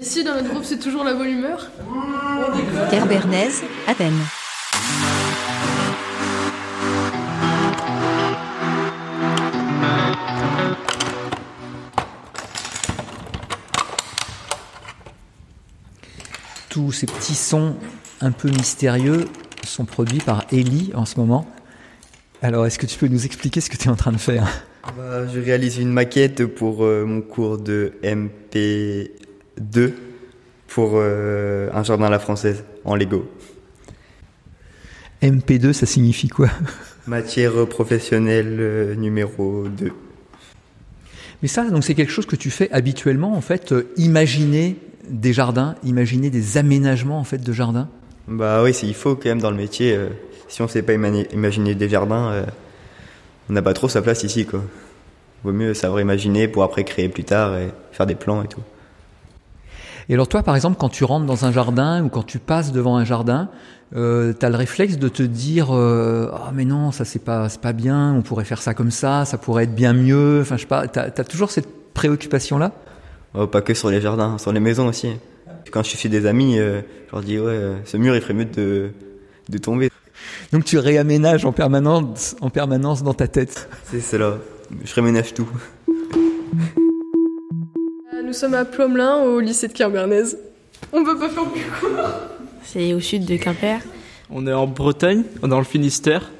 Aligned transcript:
Ici, 0.00 0.24
dans 0.24 0.34
notre 0.34 0.48
groupe, 0.48 0.64
c'est 0.64 0.78
toujours 0.78 1.04
la 1.04 1.12
bonne 1.12 1.28
humeur. 1.28 1.70
Terre 2.88 3.06
Bernaise, 3.06 3.62
Athènes. 3.86 4.14
Tous 16.70 16.92
ces 16.92 17.04
petits 17.06 17.34
sons 17.34 17.76
un 18.22 18.32
peu 18.32 18.48
mystérieux 18.48 19.26
sont 19.66 19.84
produits 19.84 20.20
par 20.20 20.44
Ellie 20.50 20.92
en 20.94 21.04
ce 21.04 21.20
moment. 21.20 21.46
Alors, 22.40 22.64
est-ce 22.64 22.78
que 22.78 22.86
tu 22.86 22.98
peux 22.98 23.08
nous 23.08 23.26
expliquer 23.26 23.60
ce 23.60 23.68
que 23.68 23.76
tu 23.76 23.88
es 23.88 23.90
en 23.90 23.96
train 23.96 24.12
de 24.12 24.16
faire? 24.16 24.48
Bah, 24.96 25.26
Je 25.26 25.40
réalise 25.40 25.76
une 25.76 25.92
maquette 25.92 26.46
pour 26.46 26.84
euh, 26.84 27.04
mon 27.04 27.20
cours 27.20 27.58
de 27.58 27.92
MP2 29.60 29.92
pour 30.68 30.92
euh, 30.94 31.68
un 31.72 31.82
jardin 31.82 32.06
à 32.06 32.10
la 32.10 32.18
française 32.18 32.64
en 32.84 32.94
Lego. 32.94 33.28
MP2, 35.22 35.72
ça 35.72 35.86
signifie 35.86 36.28
quoi? 36.28 36.48
Matière 37.06 37.66
professionnelle 37.66 38.56
euh, 38.60 38.94
numéro 38.94 39.66
2. 39.68 39.92
Mais 41.42 41.48
ça, 41.48 41.68
donc 41.68 41.84
c'est 41.84 41.94
quelque 41.94 42.12
chose 42.12 42.26
que 42.26 42.36
tu 42.36 42.50
fais 42.50 42.70
habituellement, 42.70 43.34
en 43.34 43.40
fait, 43.40 43.74
imaginer 43.96 44.76
des 45.08 45.32
jardins, 45.32 45.74
imaginer 45.84 46.30
des 46.30 46.58
aménagements 46.58 47.18
en 47.18 47.24
fait 47.24 47.38
de 47.38 47.52
jardins? 47.52 47.88
Bah 48.28 48.62
oui, 48.62 48.78
il 48.82 48.94
faut 48.94 49.16
quand 49.16 49.30
même 49.30 49.40
dans 49.40 49.50
le 49.50 49.56
métier. 49.56 49.98
si 50.48 50.60
on 50.60 50.66
ne 50.66 50.70
sait 50.70 50.82
pas 50.82 50.92
imaginer 50.92 51.74
des 51.74 51.88
jardins, 51.88 52.44
on 53.48 53.52
n'a 53.54 53.62
pas 53.62 53.72
trop 53.72 53.88
sa 53.88 54.02
place 54.02 54.22
ici, 54.22 54.44
quoi. 54.44 54.62
Vaut 55.42 55.52
mieux 55.52 55.72
savoir 55.72 56.00
imaginer 56.00 56.46
pour 56.46 56.62
après 56.62 56.84
créer 56.84 57.08
plus 57.08 57.24
tard 57.24 57.56
et 57.56 57.70
faire 57.90 58.06
des 58.06 58.14
plans 58.14 58.42
et 58.42 58.48
tout. 58.48 58.60
Et 60.10 60.14
alors 60.14 60.26
toi, 60.26 60.42
par 60.42 60.56
exemple, 60.56 60.76
quand 60.76 60.88
tu 60.88 61.04
rentres 61.04 61.24
dans 61.24 61.44
un 61.44 61.52
jardin 61.52 62.02
ou 62.02 62.08
quand 62.08 62.24
tu 62.24 62.40
passes 62.40 62.72
devant 62.72 62.96
un 62.96 63.04
jardin, 63.04 63.48
euh, 63.94 64.32
tu 64.38 64.44
as 64.44 64.50
le 64.50 64.56
réflexe 64.56 64.98
de 64.98 65.08
te 65.08 65.22
dire 65.22 65.68
euh, 65.70 66.28
ah 66.34 66.50
mais 66.52 66.64
non, 66.64 66.90
ça 66.90 67.04
c'est 67.04 67.20
pas 67.20 67.48
c'est 67.48 67.60
pas 67.60 67.72
bien, 67.72 68.12
on 68.12 68.22
pourrait 68.22 68.44
faire 68.44 68.60
ça 68.60 68.74
comme 68.74 68.90
ça, 68.90 69.24
ça 69.24 69.38
pourrait 69.38 69.64
être 69.64 69.74
bien 69.74 69.92
mieux. 69.92 70.40
Enfin, 70.42 70.56
je 70.56 70.62
sais 70.62 70.66
pas, 70.66 70.88
tu 70.88 70.98
as, 70.98 71.10
toujours 71.12 71.52
cette 71.52 71.68
préoccupation 71.94 72.58
là 72.58 72.72
oh, 73.34 73.46
Pas 73.46 73.62
que 73.62 73.72
sur 73.72 73.88
les 73.88 74.00
jardins, 74.00 74.36
sur 74.38 74.52
les 74.52 74.58
maisons 74.58 74.88
aussi. 74.88 75.12
Quand 75.70 75.84
je 75.84 75.90
suis 75.90 75.98
chez 75.98 76.08
des 76.08 76.26
amis, 76.26 76.58
euh, 76.58 76.80
je 77.06 77.12
leur 77.12 77.22
dis 77.22 77.38
ouais, 77.38 77.46
euh, 77.46 77.76
ce 77.84 77.96
mur 77.96 78.16
il 78.16 78.20
ferait 78.20 78.34
mieux 78.34 78.46
de 78.46 78.90
de 79.48 79.58
tomber. 79.58 79.92
Donc 80.52 80.64
tu 80.64 80.76
réaménages 80.78 81.44
en 81.44 81.52
permanence, 81.52 82.34
en 82.40 82.50
permanence 82.50 83.04
dans 83.04 83.14
ta 83.14 83.28
tête. 83.28 83.68
C'est 83.84 84.00
cela. 84.00 84.38
Je 84.84 84.92
réaménage 84.92 85.34
tout. 85.34 85.48
Euh, 88.30 88.32
nous 88.32 88.38
sommes 88.38 88.54
à 88.54 88.64
Plomelin, 88.64 89.24
au 89.24 89.40
lycée 89.40 89.66
de 89.66 89.72
Quimbernaise. 89.72 90.38
On 90.92 91.04
peut 91.04 91.18
pas 91.18 91.28
faire 91.28 91.44
plus 91.50 91.64
court. 91.80 91.98
C'est 92.62 92.94
au 92.94 93.00
sud 93.00 93.24
de 93.24 93.36
Quimper. 93.36 93.80
On 94.30 94.46
est 94.46 94.52
en 94.52 94.68
Bretagne, 94.68 95.24
dans 95.42 95.58
le 95.58 95.64
Finistère. 95.64 96.30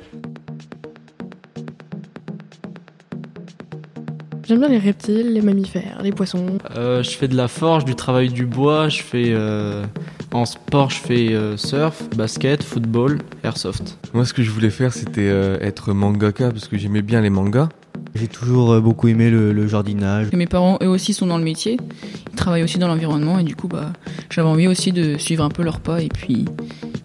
J'aime 4.47 4.61
bien 4.61 4.69
les 4.69 4.79
reptiles, 4.79 5.33
les 5.33 5.43
mammifères, 5.43 6.01
les 6.03 6.13
poissons. 6.13 6.59
Euh, 6.77 7.03
je 7.03 7.11
fais 7.11 7.29
de 7.29 7.37
la 7.37 7.49
forge, 7.49 7.85
du 7.85 7.95
travail 7.95 8.29
du 8.29 8.47
bois, 8.47 8.89
je 8.89 9.03
fais 9.03 9.29
euh, 9.29 9.85
en 10.33 10.45
sport, 10.45 10.91
je 10.91 11.01
fais 11.01 11.33
euh, 11.33 11.57
surf, 11.57 12.09
basket, 12.17 12.63
football, 12.63 13.19
airsoft. 13.43 13.99
Moi, 14.15 14.25
ce 14.25 14.33
que 14.33 14.43
je 14.43 14.51
voulais 14.51 14.71
faire, 14.71 14.93
c'était 14.93 15.29
être 15.61 15.93
mangaka 15.93 16.51
parce 16.51 16.69
que 16.69 16.79
j'aimais 16.79 17.03
bien 17.03 17.21
les 17.21 17.31
mangas. 17.31 17.69
J'ai 18.15 18.29
toujours 18.29 18.81
beaucoup 18.81 19.09
aimé 19.09 19.31
le, 19.31 19.67
jardinage. 19.67 20.33
mes 20.33 20.47
parents, 20.47 20.79
eux 20.83 20.89
aussi, 20.89 21.15
sont 21.15 21.27
dans 21.27 21.39
le 21.39 21.45
métier. 21.45 21.79
Ils 22.33 22.37
travaillent 22.37 22.63
aussi 22.63 22.79
dans 22.79 22.89
l'environnement 22.89 23.39
et 23.39 23.45
du 23.45 23.55
coup, 23.55 23.69
bah, 23.69 23.93
j'avais 24.31 24.49
envie 24.49 24.67
aussi 24.67 24.93
de 24.93 25.17
suivre 25.17 25.45
un 25.45 25.49
peu 25.49 25.63
leurs 25.63 25.81
pas 25.81 26.03
et 26.03 26.09
puis, 26.09 26.45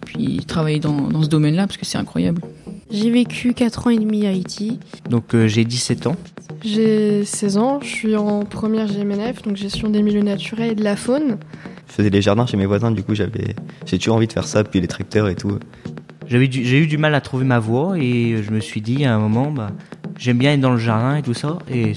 puis 0.04 0.44
travailler 0.46 0.80
dans, 0.80 1.08
dans 1.08 1.22
ce 1.22 1.28
domaine-là 1.28 1.66
parce 1.66 1.76
que 1.76 1.86
c'est 1.86 1.98
incroyable. 1.98 2.42
J'ai 2.90 3.10
vécu 3.10 3.52
4 3.52 3.88
ans 3.88 3.90
et 3.90 3.98
demi 3.98 4.26
à 4.26 4.30
Haïti. 4.30 4.78
Donc 5.10 5.34
euh, 5.34 5.48
j'ai 5.48 5.64
17 5.64 6.06
ans. 6.06 6.16
J'ai 6.64 7.24
16 7.24 7.58
ans, 7.58 7.80
je 7.82 7.88
suis 7.88 8.16
en 8.16 8.44
première 8.44 8.86
GMNF, 8.86 9.42
donc 9.42 9.56
gestion 9.56 9.88
des 9.88 10.02
milieux 10.02 10.22
naturels 10.22 10.72
et 10.72 10.74
de 10.74 10.84
la 10.84 10.96
faune. 10.96 11.38
Je 11.88 11.92
faisais 11.94 12.10
les 12.10 12.22
jardins 12.22 12.46
chez 12.46 12.56
mes 12.56 12.66
voisins, 12.66 12.92
du 12.92 13.02
coup 13.02 13.14
j'avais, 13.14 13.56
j'ai 13.86 13.98
toujours 13.98 14.16
envie 14.16 14.26
de 14.28 14.32
faire 14.32 14.46
ça, 14.46 14.62
puis 14.62 14.80
les 14.80 14.86
tracteurs 14.86 15.28
et 15.28 15.34
tout. 15.34 15.58
J'avais 16.28 16.48
j'ai 16.50 16.78
eu 16.78 16.86
du 16.86 16.98
mal 16.98 17.14
à 17.14 17.20
trouver 17.20 17.44
ma 17.44 17.58
voie 17.58 17.98
et 17.98 18.42
je 18.42 18.50
me 18.50 18.60
suis 18.60 18.80
dit 18.80 19.04
à 19.04 19.14
un 19.14 19.18
moment, 19.18 19.50
bah, 19.50 19.70
j'aime 20.18 20.38
bien 20.38 20.52
être 20.52 20.60
dans 20.60 20.72
le 20.72 20.78
jardin 20.78 21.16
et 21.16 21.22
tout 21.22 21.34
ça, 21.34 21.58
et 21.70 21.92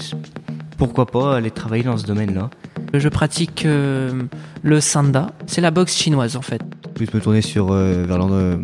pourquoi 0.76 1.06
pas 1.06 1.36
aller 1.36 1.50
travailler 1.50 1.84
dans 1.84 1.96
ce 1.96 2.06
domaine-là. 2.06 2.50
Je 2.94 3.08
pratique 3.08 3.64
euh, 3.66 4.22
le 4.62 4.80
sanda, 4.80 5.32
c'est 5.46 5.60
la 5.60 5.70
boxe 5.70 5.96
chinoise 5.96 6.36
en 6.36 6.42
fait. 6.42 6.62
Plus 6.94 7.12
me 7.14 7.20
tourner 7.20 7.42
sur 7.42 7.70
euh, 7.70 8.04
vers 8.06 8.18
le 8.18 8.60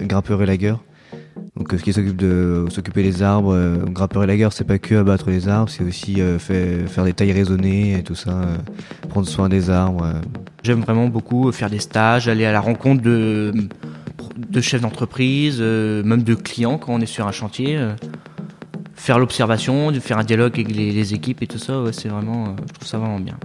grimpeur 0.00 0.42
et 0.42 0.46
lagueur. 0.46 0.80
Donc 1.58 1.72
ce 1.72 1.82
qui 1.82 1.92
s'occupe 1.92 2.16
de 2.16 2.66
s'occuper 2.70 3.02
des 3.02 3.22
arbres, 3.22 3.52
euh, 3.52 3.84
grimpeur 3.86 4.22
et 4.22 4.26
lagueur, 4.28 4.52
c'est 4.52 4.64
pas 4.64 4.78
que 4.78 4.94
abattre 4.94 5.28
les 5.28 5.48
arbres, 5.48 5.68
c'est 5.68 5.82
aussi 5.82 6.20
euh, 6.20 6.38
faire, 6.38 7.04
des 7.04 7.12
tailles 7.12 7.32
raisonnées 7.32 7.98
et 7.98 8.02
tout 8.04 8.14
ça, 8.14 8.30
euh, 8.30 8.56
prendre 9.08 9.26
soin 9.26 9.48
des 9.48 9.68
arbres. 9.68 10.06
J'aime 10.62 10.82
vraiment 10.82 11.08
beaucoup 11.08 11.50
faire 11.50 11.68
des 11.68 11.80
stages, 11.80 12.28
aller 12.28 12.44
à 12.44 12.52
la 12.52 12.60
rencontre 12.60 13.02
de, 13.02 13.52
de 14.36 14.60
chefs 14.60 14.82
d'entreprise, 14.82 15.60
même 15.60 16.22
de 16.22 16.34
clients 16.34 16.78
quand 16.78 16.94
on 16.94 17.00
est 17.00 17.06
sur 17.06 17.26
un 17.26 17.32
chantier. 17.32 17.78
Faire 18.98 19.18
l'observation, 19.18 19.92
faire 19.94 20.18
un 20.18 20.24
dialogue 20.24 20.52
avec 20.54 20.74
les, 20.74 21.14
équipes 21.14 21.42
et 21.42 21.46
tout 21.46 21.58
ça, 21.58 21.82
c'est 21.92 22.08
vraiment, 22.08 22.56
je 22.66 22.72
trouve 22.74 22.86
ça 22.86 22.98
vraiment 22.98 23.20
bien. 23.20 23.38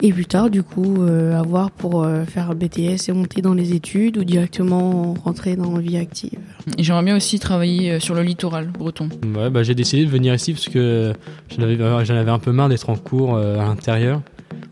Et 0.00 0.12
plus 0.12 0.26
tard, 0.26 0.50
du 0.50 0.62
coup, 0.62 1.02
avoir 1.02 1.72
pour 1.72 2.06
faire 2.28 2.50
un 2.50 2.54
BTS 2.54 3.08
et 3.08 3.12
monter 3.12 3.42
dans 3.42 3.54
les 3.54 3.72
études 3.72 4.18
ou 4.18 4.24
directement 4.24 5.14
rentrer 5.24 5.56
dans 5.56 5.72
la 5.72 5.80
vie 5.80 5.96
active. 5.96 6.38
J'aimerais 6.78 7.04
bien 7.04 7.16
aussi 7.16 7.38
travailler 7.38 7.92
euh, 7.92 8.00
sur 8.00 8.14
le 8.14 8.22
littoral 8.22 8.66
breton. 8.66 9.08
Ouais, 9.36 9.50
bah, 9.50 9.62
j'ai 9.62 9.74
décidé 9.74 10.04
de 10.04 10.10
venir 10.10 10.34
ici 10.34 10.52
parce 10.52 10.68
que 10.68 11.12
j'en 11.50 11.62
avais, 11.62 11.80
avais 11.82 12.30
un 12.30 12.38
peu 12.38 12.52
marre 12.52 12.68
d'être 12.68 12.90
en 12.90 12.96
cours 12.96 13.36
euh, 13.36 13.58
à 13.58 13.64
l'intérieur. 13.64 14.20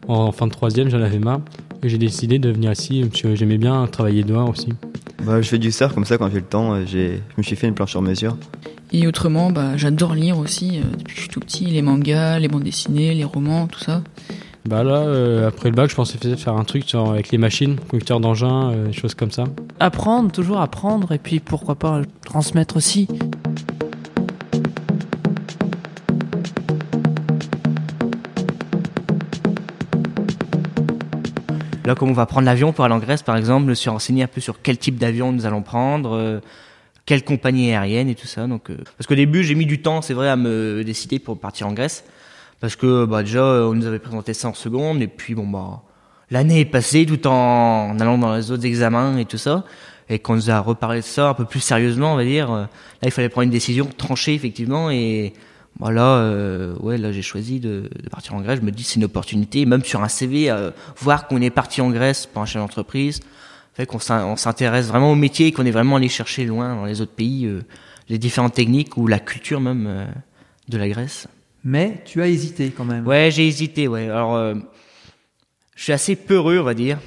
En 0.09 0.33
fin 0.33 0.47
de 0.47 0.53
troisième, 0.53 0.89
j'en 0.89 1.01
avais 1.01 1.19
marre. 1.19 1.41
Et 1.83 1.89
j'ai 1.89 1.99
décidé 1.99 2.39
de 2.39 2.51
venir 2.51 2.73
ici 2.73 3.05
parce 3.09 3.23
que 3.23 3.35
j'aimais 3.35 3.59
bien 3.59 3.87
travailler 3.87 4.23
dehors 4.23 4.49
aussi. 4.49 4.69
Bah, 5.27 5.43
je 5.43 5.49
fais 5.49 5.59
du 5.59 5.73
surf 5.73 5.93
comme 5.93 6.05
ça 6.05 6.19
quand 6.19 6.29
j'ai 6.31 6.37
le 6.37 6.43
temps. 6.43 6.75
Euh, 6.75 6.85
je 6.87 7.19
me 7.37 7.43
suis 7.43 7.57
fait 7.57 7.67
une 7.67 7.75
planche 7.75 7.91
sur 7.91 8.01
mesure. 8.01 8.37
Et 8.93 9.09
autrement, 9.09 9.51
bah, 9.51 9.77
j'adore 9.77 10.15
lire 10.15 10.39
aussi 10.39 10.81
depuis 10.99 11.15
que 11.15 11.17
je 11.17 11.21
suis 11.23 11.29
tout 11.29 11.41
petit, 11.41 11.65
les 11.65 11.83
mangas, 11.83 12.39
les 12.39 12.47
bandes 12.47 12.63
dessinées, 12.63 13.13
les 13.13 13.25
romans, 13.25 13.67
tout 13.67 13.81
ça. 13.81 14.03
Bah 14.67 14.83
là, 14.83 14.99
euh, 14.99 15.49
après 15.49 15.69
le 15.69 15.77
bac, 15.77 15.91
je 15.91 15.95
pensais 15.95 16.19
faire 16.37 16.55
un 16.55 16.65
truc 16.65 16.93
avec 16.95 17.31
les 17.31 17.39
machines, 17.39 17.77
conducteur 17.89 18.19
d'engin, 18.19 18.73
euh, 18.73 18.87
des 18.87 18.93
choses 18.93 19.15
comme 19.15 19.31
ça. 19.31 19.45
Apprendre, 19.79 20.33
toujours 20.33 20.61
apprendre, 20.61 21.13
et 21.13 21.19
puis 21.19 21.39
pourquoi 21.39 21.77
pas 21.77 22.03
transmettre 22.25 22.77
aussi. 22.77 23.07
Là, 31.87 31.95
comme 31.95 32.11
on 32.11 32.15
va 32.15 32.27
prendre 32.27 32.47
l'avion 32.47 32.73
pour 32.73 32.85
aller 32.85 32.95
en 32.95 32.99
Grèce, 32.99 33.23
par 33.23 33.37
exemple, 33.37 33.65
je 33.65 33.71
me 33.71 33.75
suis 33.75 33.91
renseigné 33.91 34.25
un 34.25 34.27
peu 34.27 34.41
sur 34.41 34.61
quel 34.61 34.77
type 34.77 34.99
d'avion 34.99 35.33
nous 35.33 35.47
allons 35.47 35.63
prendre, 35.63 36.17
euh, 36.17 36.41
quelle 37.07 37.25
compagnie 37.25 37.73
aérienne 37.73 38.09
et 38.09 38.15
tout 38.15 38.27
ça. 38.27 38.47
Donc, 38.47 38.71
parce 38.99 39.07
qu'au 39.07 39.15
début, 39.15 39.45
j'ai 39.45 39.55
mis 39.55 39.67
du 39.67 39.81
temps, 39.81 40.03
c'est 40.03 40.15
vrai, 40.15 40.29
à 40.29 40.37
me 40.37 40.83
décider 40.85 41.19
pour 41.19 41.39
partir 41.39 41.69
en 41.69 41.73
Grèce. 41.73 42.05
Parce 42.61 42.75
que 42.75 43.05
bah, 43.05 43.23
déjà, 43.23 43.45
on 43.45 43.75
nous 43.75 43.87
avait 43.87 43.99
présenté 43.99 44.35
ça 44.35 44.49
en 44.49 44.55
seconde, 44.55 45.01
et 45.03 45.07
puis 45.07 45.35
bon, 45.35 45.47
bah, 45.47 45.83
l'année 46.31 46.61
est 46.61 46.65
passée 46.65 47.07
tout 47.07 47.27
en 47.27 47.99
allant 48.01 48.19
dans 48.19 48.35
les 48.35 48.51
autres 48.51 48.67
examens 48.67 49.17
et 49.19 49.25
tout 49.25 49.39
ça. 49.39 49.65
Et 50.09 50.19
quand 50.19 50.35
nous 50.35 50.51
a 50.51 50.61
reparlé 50.61 51.01
de 51.01 51.05
ça 51.05 51.31
un 51.31 51.35
peu 51.35 51.45
plus 51.45 51.61
sérieusement, 51.61 52.13
on 52.13 52.17
va 52.17 52.25
dire, 52.25 52.51
euh, 52.53 52.63
là, 52.63 52.69
il 53.03 53.11
fallait 53.11 53.29
prendre 53.29 53.45
une 53.45 53.51
décision 53.51 53.89
tranchée, 53.97 54.35
effectivement. 54.35 54.91
Et 54.91 55.33
voilà, 55.79 56.17
euh, 56.17 56.75
ouais, 56.81 56.97
là, 56.99 57.13
j'ai 57.13 57.23
choisi 57.23 57.61
de, 57.61 57.91
de, 58.03 58.09
partir 58.09 58.35
en 58.35 58.41
Grèce. 58.41 58.61
Je 58.61 58.65
me 58.65 58.71
dis, 58.71 58.83
c'est 58.83 58.97
une 58.97 59.05
opportunité, 59.05 59.67
même 59.67 59.85
sur 59.85 60.03
un 60.03 60.09
CV, 60.09 60.51
euh, 60.51 60.71
voir 60.99 61.29
qu'on 61.29 61.41
est 61.43 61.51
parti 61.51 61.81
en 61.81 61.91
Grèce 61.91 62.27
pour 62.27 62.43
un 62.43 62.47
chef 62.47 62.63
d'entreprise, 62.63 63.21
fait 63.75 63.87
qu'on 63.87 63.99
s'intéresse 63.99 64.87
vraiment 64.87 65.13
au 65.13 65.17
métier 65.17 65.49
et 65.49 65.53
qu'on 65.53 65.67
est 65.67 65.71
vraiment 65.71 65.97
allé 65.97 66.09
chercher 66.09 66.45
loin 66.47 66.75
dans 66.75 66.87
les 66.87 67.03
autres 67.03 67.13
pays, 67.13 67.47
les 68.09 68.19
différentes 68.19 68.55
techniques 68.55 68.97
ou 68.97 69.07
la 69.07 69.19
culture 69.19 69.61
même 69.61 70.07
de 70.69 70.79
la 70.79 70.89
Grèce 70.89 71.29
mais 71.67 72.01
tu 72.05 72.23
as 72.23 72.29
hésité 72.29 72.71
quand 72.71 72.85
même. 72.85 73.05
Ouais, 73.07 73.29
j'ai 73.33 73.49
hésité, 73.49 73.89
ouais. 73.89 74.09
Alors, 74.09 74.37
euh, 74.37 74.55
je 75.75 75.83
suis 75.83 75.93
assez 75.93 76.15
peureux, 76.15 76.61
on 76.61 76.63
va 76.63 76.75
dire. 76.75 76.99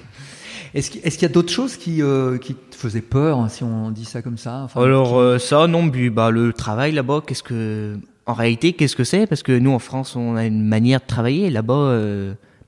Est-ce 0.74 0.92
qu'il 0.92 1.22
y 1.22 1.26
a 1.26 1.30
d'autres 1.30 1.52
choses 1.52 1.78
qui, 1.78 2.04
euh, 2.04 2.38
qui 2.38 2.56
te 2.56 2.76
faisaient 2.76 3.02
peur, 3.02 3.40
hein, 3.40 3.48
si 3.48 3.64
on 3.64 3.90
dit 3.90 4.04
ça 4.04 4.22
comme 4.22 4.38
ça 4.38 4.68
Alors, 4.76 5.18
euh, 5.18 5.40
ça, 5.40 5.66
non, 5.68 5.86
bah, 5.86 6.30
le 6.30 6.52
travail 6.52 6.92
là-bas, 6.92 7.24
qu'est-ce 7.26 7.42
que. 7.42 7.98
En 8.30 8.34
réalité, 8.34 8.74
qu'est-ce 8.74 8.96
que 8.96 9.04
c'est? 9.04 9.26
Parce 9.28 9.44
que 9.44 9.58
nous, 9.58 9.72
en 9.72 9.80
France, 9.80 10.16
on 10.16 10.36
a 10.36 10.46
une 10.46 10.64
manière 10.64 11.00
de 11.00 11.06
travailler. 11.06 11.50
Là-bas, 11.50 12.00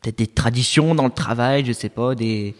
peut-être 0.02 0.18
des 0.18 0.28
traditions 0.28 0.96
dans 0.96 1.06
le 1.06 1.12
travail, 1.12 1.64
je 1.66 1.72
sais 1.72 1.90
pas, 1.90 2.16
des. 2.16 2.56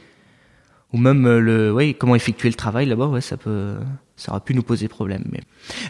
Ou 0.94 0.98
même 0.98 1.24
le. 1.24 1.74
Oui, 1.74 1.96
comment 1.98 2.16
effectuer 2.16 2.50
le 2.50 2.56
travail 2.56 2.86
là-bas, 2.86 3.08
ouais, 3.08 3.22
ça 3.22 3.38
peut 3.38 3.76
ça 4.22 4.32
aurait 4.34 4.42
pu 4.42 4.54
nous 4.54 4.62
poser 4.62 4.88
problème. 4.88 5.24
Mais 5.32 5.40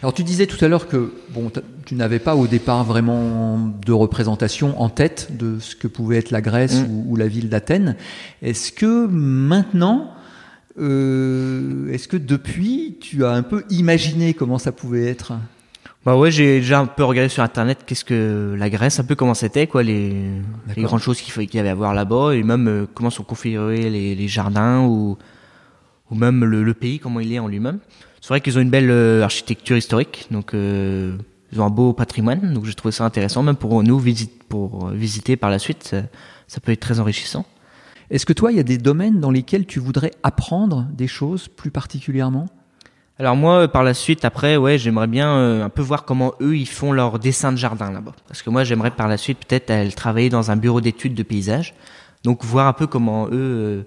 Alors 0.00 0.14
tu 0.14 0.24
disais 0.24 0.46
tout 0.46 0.62
à 0.64 0.68
l'heure 0.68 0.88
que 0.88 1.12
bon, 1.34 1.52
tu 1.84 1.94
n'avais 1.94 2.18
pas 2.18 2.34
au 2.34 2.46
départ 2.46 2.82
vraiment 2.82 3.58
de 3.84 3.92
représentation 3.92 4.80
en 4.80 4.88
tête 4.88 5.36
de 5.36 5.58
ce 5.58 5.76
que 5.76 5.86
pouvait 5.86 6.16
être 6.16 6.30
la 6.30 6.40
Grèce 6.40 6.80
Mm. 6.80 6.90
ou, 6.90 7.04
ou 7.08 7.16
la 7.16 7.28
ville 7.28 7.50
d'Athènes. 7.50 7.96
Est-ce 8.40 8.72
que 8.72 9.06
maintenant, 9.06 10.14
euh, 10.78 11.92
est-ce 11.92 12.08
que 12.08 12.16
depuis, 12.16 12.96
tu 13.00 13.26
as 13.26 13.32
un 13.32 13.42
peu 13.42 13.64
imaginé 13.68 14.32
comment 14.32 14.58
ça 14.58 14.72
pouvait 14.72 15.04
être? 15.04 15.34
Bah 16.04 16.16
ouais, 16.16 16.32
j'ai 16.32 16.58
déjà 16.58 16.80
un 16.80 16.86
peu 16.86 17.04
regardé 17.04 17.28
sur 17.28 17.44
internet 17.44 17.84
qu'est-ce 17.86 18.04
que 18.04 18.56
la 18.58 18.68
Grèce, 18.68 18.98
un 18.98 19.04
peu 19.04 19.14
comment 19.14 19.34
c'était, 19.34 19.68
quoi, 19.68 19.84
les, 19.84 20.12
les 20.76 20.82
grandes 20.82 21.00
choses 21.00 21.20
qu'il 21.20 21.32
qu'il 21.46 21.56
y 21.56 21.60
avait 21.60 21.68
à 21.68 21.76
voir 21.76 21.94
là-bas, 21.94 22.34
et 22.34 22.42
même 22.42 22.66
euh, 22.66 22.86
comment 22.92 23.08
sont 23.10 23.22
configurés 23.22 23.88
les, 23.88 24.16
les 24.16 24.28
jardins 24.28 24.80
ou, 24.80 25.16
ou 26.10 26.14
même 26.16 26.44
le, 26.44 26.64
le 26.64 26.74
pays, 26.74 26.98
comment 26.98 27.20
il 27.20 27.32
est 27.32 27.38
en 27.38 27.46
lui-même. 27.46 27.78
C'est 28.20 28.30
vrai 28.30 28.40
qu'ils 28.40 28.58
ont 28.58 28.60
une 28.60 28.70
belle 28.70 28.90
euh, 28.90 29.22
architecture 29.22 29.76
historique, 29.76 30.26
donc 30.32 30.54
euh, 30.54 31.16
ils 31.52 31.60
ont 31.60 31.66
un 31.66 31.70
beau 31.70 31.92
patrimoine, 31.92 32.52
donc 32.52 32.64
j'ai 32.64 32.74
trouvé 32.74 32.90
ça 32.90 33.04
intéressant, 33.04 33.44
même 33.44 33.54
pour 33.54 33.80
nous 33.84 33.98
visite, 34.00 34.42
pour 34.48 34.88
visiter 34.88 35.36
par 35.36 35.50
la 35.50 35.60
suite, 35.60 35.84
ça, 35.84 36.02
ça 36.48 36.58
peut 36.58 36.72
être 36.72 36.80
très 36.80 36.98
enrichissant. 36.98 37.46
Est-ce 38.10 38.26
que 38.26 38.32
toi, 38.32 38.50
il 38.50 38.56
y 38.56 38.60
a 38.60 38.64
des 38.64 38.76
domaines 38.76 39.20
dans 39.20 39.30
lesquels 39.30 39.66
tu 39.66 39.78
voudrais 39.78 40.10
apprendre 40.24 40.88
des 40.92 41.06
choses 41.06 41.46
plus 41.46 41.70
particulièrement? 41.70 42.48
Alors 43.22 43.36
moi, 43.36 43.58
euh, 43.58 43.68
par 43.68 43.84
la 43.84 43.94
suite, 43.94 44.24
après, 44.24 44.56
ouais, 44.56 44.78
j'aimerais 44.78 45.06
bien 45.06 45.28
euh, 45.36 45.64
un 45.64 45.68
peu 45.68 45.80
voir 45.80 46.04
comment 46.04 46.34
eux 46.40 46.56
ils 46.56 46.66
font 46.66 46.90
leur 46.90 47.20
dessin 47.20 47.52
de 47.52 47.56
jardin 47.56 47.92
là-bas. 47.92 48.14
Parce 48.26 48.42
que 48.42 48.50
moi, 48.50 48.64
j'aimerais 48.64 48.90
par 48.90 49.06
la 49.06 49.16
suite 49.16 49.38
peut-être 49.46 49.70
aller 49.70 49.92
travailler 49.92 50.28
dans 50.28 50.50
un 50.50 50.56
bureau 50.56 50.80
d'études 50.80 51.14
de 51.14 51.22
paysage, 51.22 51.72
donc 52.24 52.44
voir 52.44 52.66
un 52.66 52.72
peu 52.72 52.88
comment 52.88 53.28
eux 53.28 53.30
euh, 53.32 53.82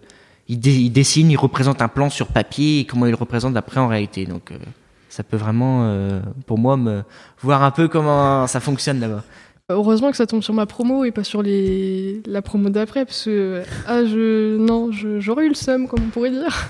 ils, 0.48 0.90
dessinent, 0.90 1.30
ils 1.30 1.36
représentent 1.36 1.82
un 1.82 1.90
plan 1.90 2.10
sur 2.10 2.28
papier 2.28 2.80
et 2.80 2.86
comment 2.86 3.08
ils 3.08 3.10
le 3.10 3.18
représentent 3.18 3.58
après 3.58 3.82
en 3.82 3.90
réalité. 3.90 4.26
Donc 4.26 4.54
ça 5.10 5.24
peut 5.24 5.36
vraiment, 5.36 6.22
pour 6.46 6.58
moi, 6.58 6.78
me 6.78 7.02
voir 7.42 7.64
un 7.64 7.72
peu 7.72 7.88
comment 7.90 8.48
ça 8.48 8.62
fonctionne 8.62 9.00
là-bas. 9.00 9.24
Heureusement 9.70 10.12
que 10.12 10.18
ça 10.18 10.28
tombe 10.28 10.44
sur 10.44 10.54
ma 10.54 10.68
promo 10.68 11.06
et 11.06 11.12
pas 11.12 11.24
sur 11.24 11.42
les... 11.42 12.22
la 12.28 12.44
promo 12.44 12.70
d'après, 12.70 13.04
parce 13.04 13.24
que 13.26 13.64
ah, 13.88 14.06
je... 14.06 14.58
non, 14.58 14.92
je- 14.92 15.20
j'aurais 15.20 15.46
eu 15.46 15.50
le 15.50 15.56
seum, 15.56 15.88
comme 15.88 16.04
on 16.06 16.10
pourrait 16.10 16.30
dire. 16.30 16.70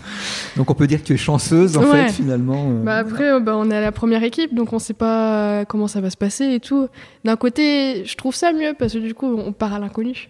Donc 0.56 0.72
on 0.72 0.76
peut 0.76 0.88
dire 0.88 1.02
que 1.02 1.08
tu 1.08 1.14
es 1.14 1.18
chanceuse 1.18 1.76
en 1.76 1.84
Ouais. 1.84 2.06
fait 2.08 2.14
finalement. 2.14 2.70
euh. 2.72 2.84
Bah 2.84 2.96
après, 2.96 3.34
euh, 3.34 3.40
bah, 3.42 3.58
on 3.58 3.70
est 3.70 3.76
à 3.76 3.82
la 3.82 3.92
première 3.92 4.24
équipe, 4.24 4.56
donc 4.56 4.72
on 4.72 4.80
sait 4.80 4.94
pas 4.94 5.66
comment 5.66 5.88
ça 5.90 6.00
va 6.00 6.10
se 6.10 6.16
passer 6.16 6.46
et 6.54 6.62
tout. 6.62 6.88
D'un 7.26 7.36
côté, 7.36 8.06
je 8.06 8.16
trouve 8.16 8.34
ça 8.34 8.54
mieux 8.54 8.74
parce 8.80 8.94
que 8.94 9.00
du 9.00 9.14
coup, 9.14 9.28
on 9.28 9.52
part 9.52 9.74
à 9.74 9.80
l'inconnu. 9.80 10.30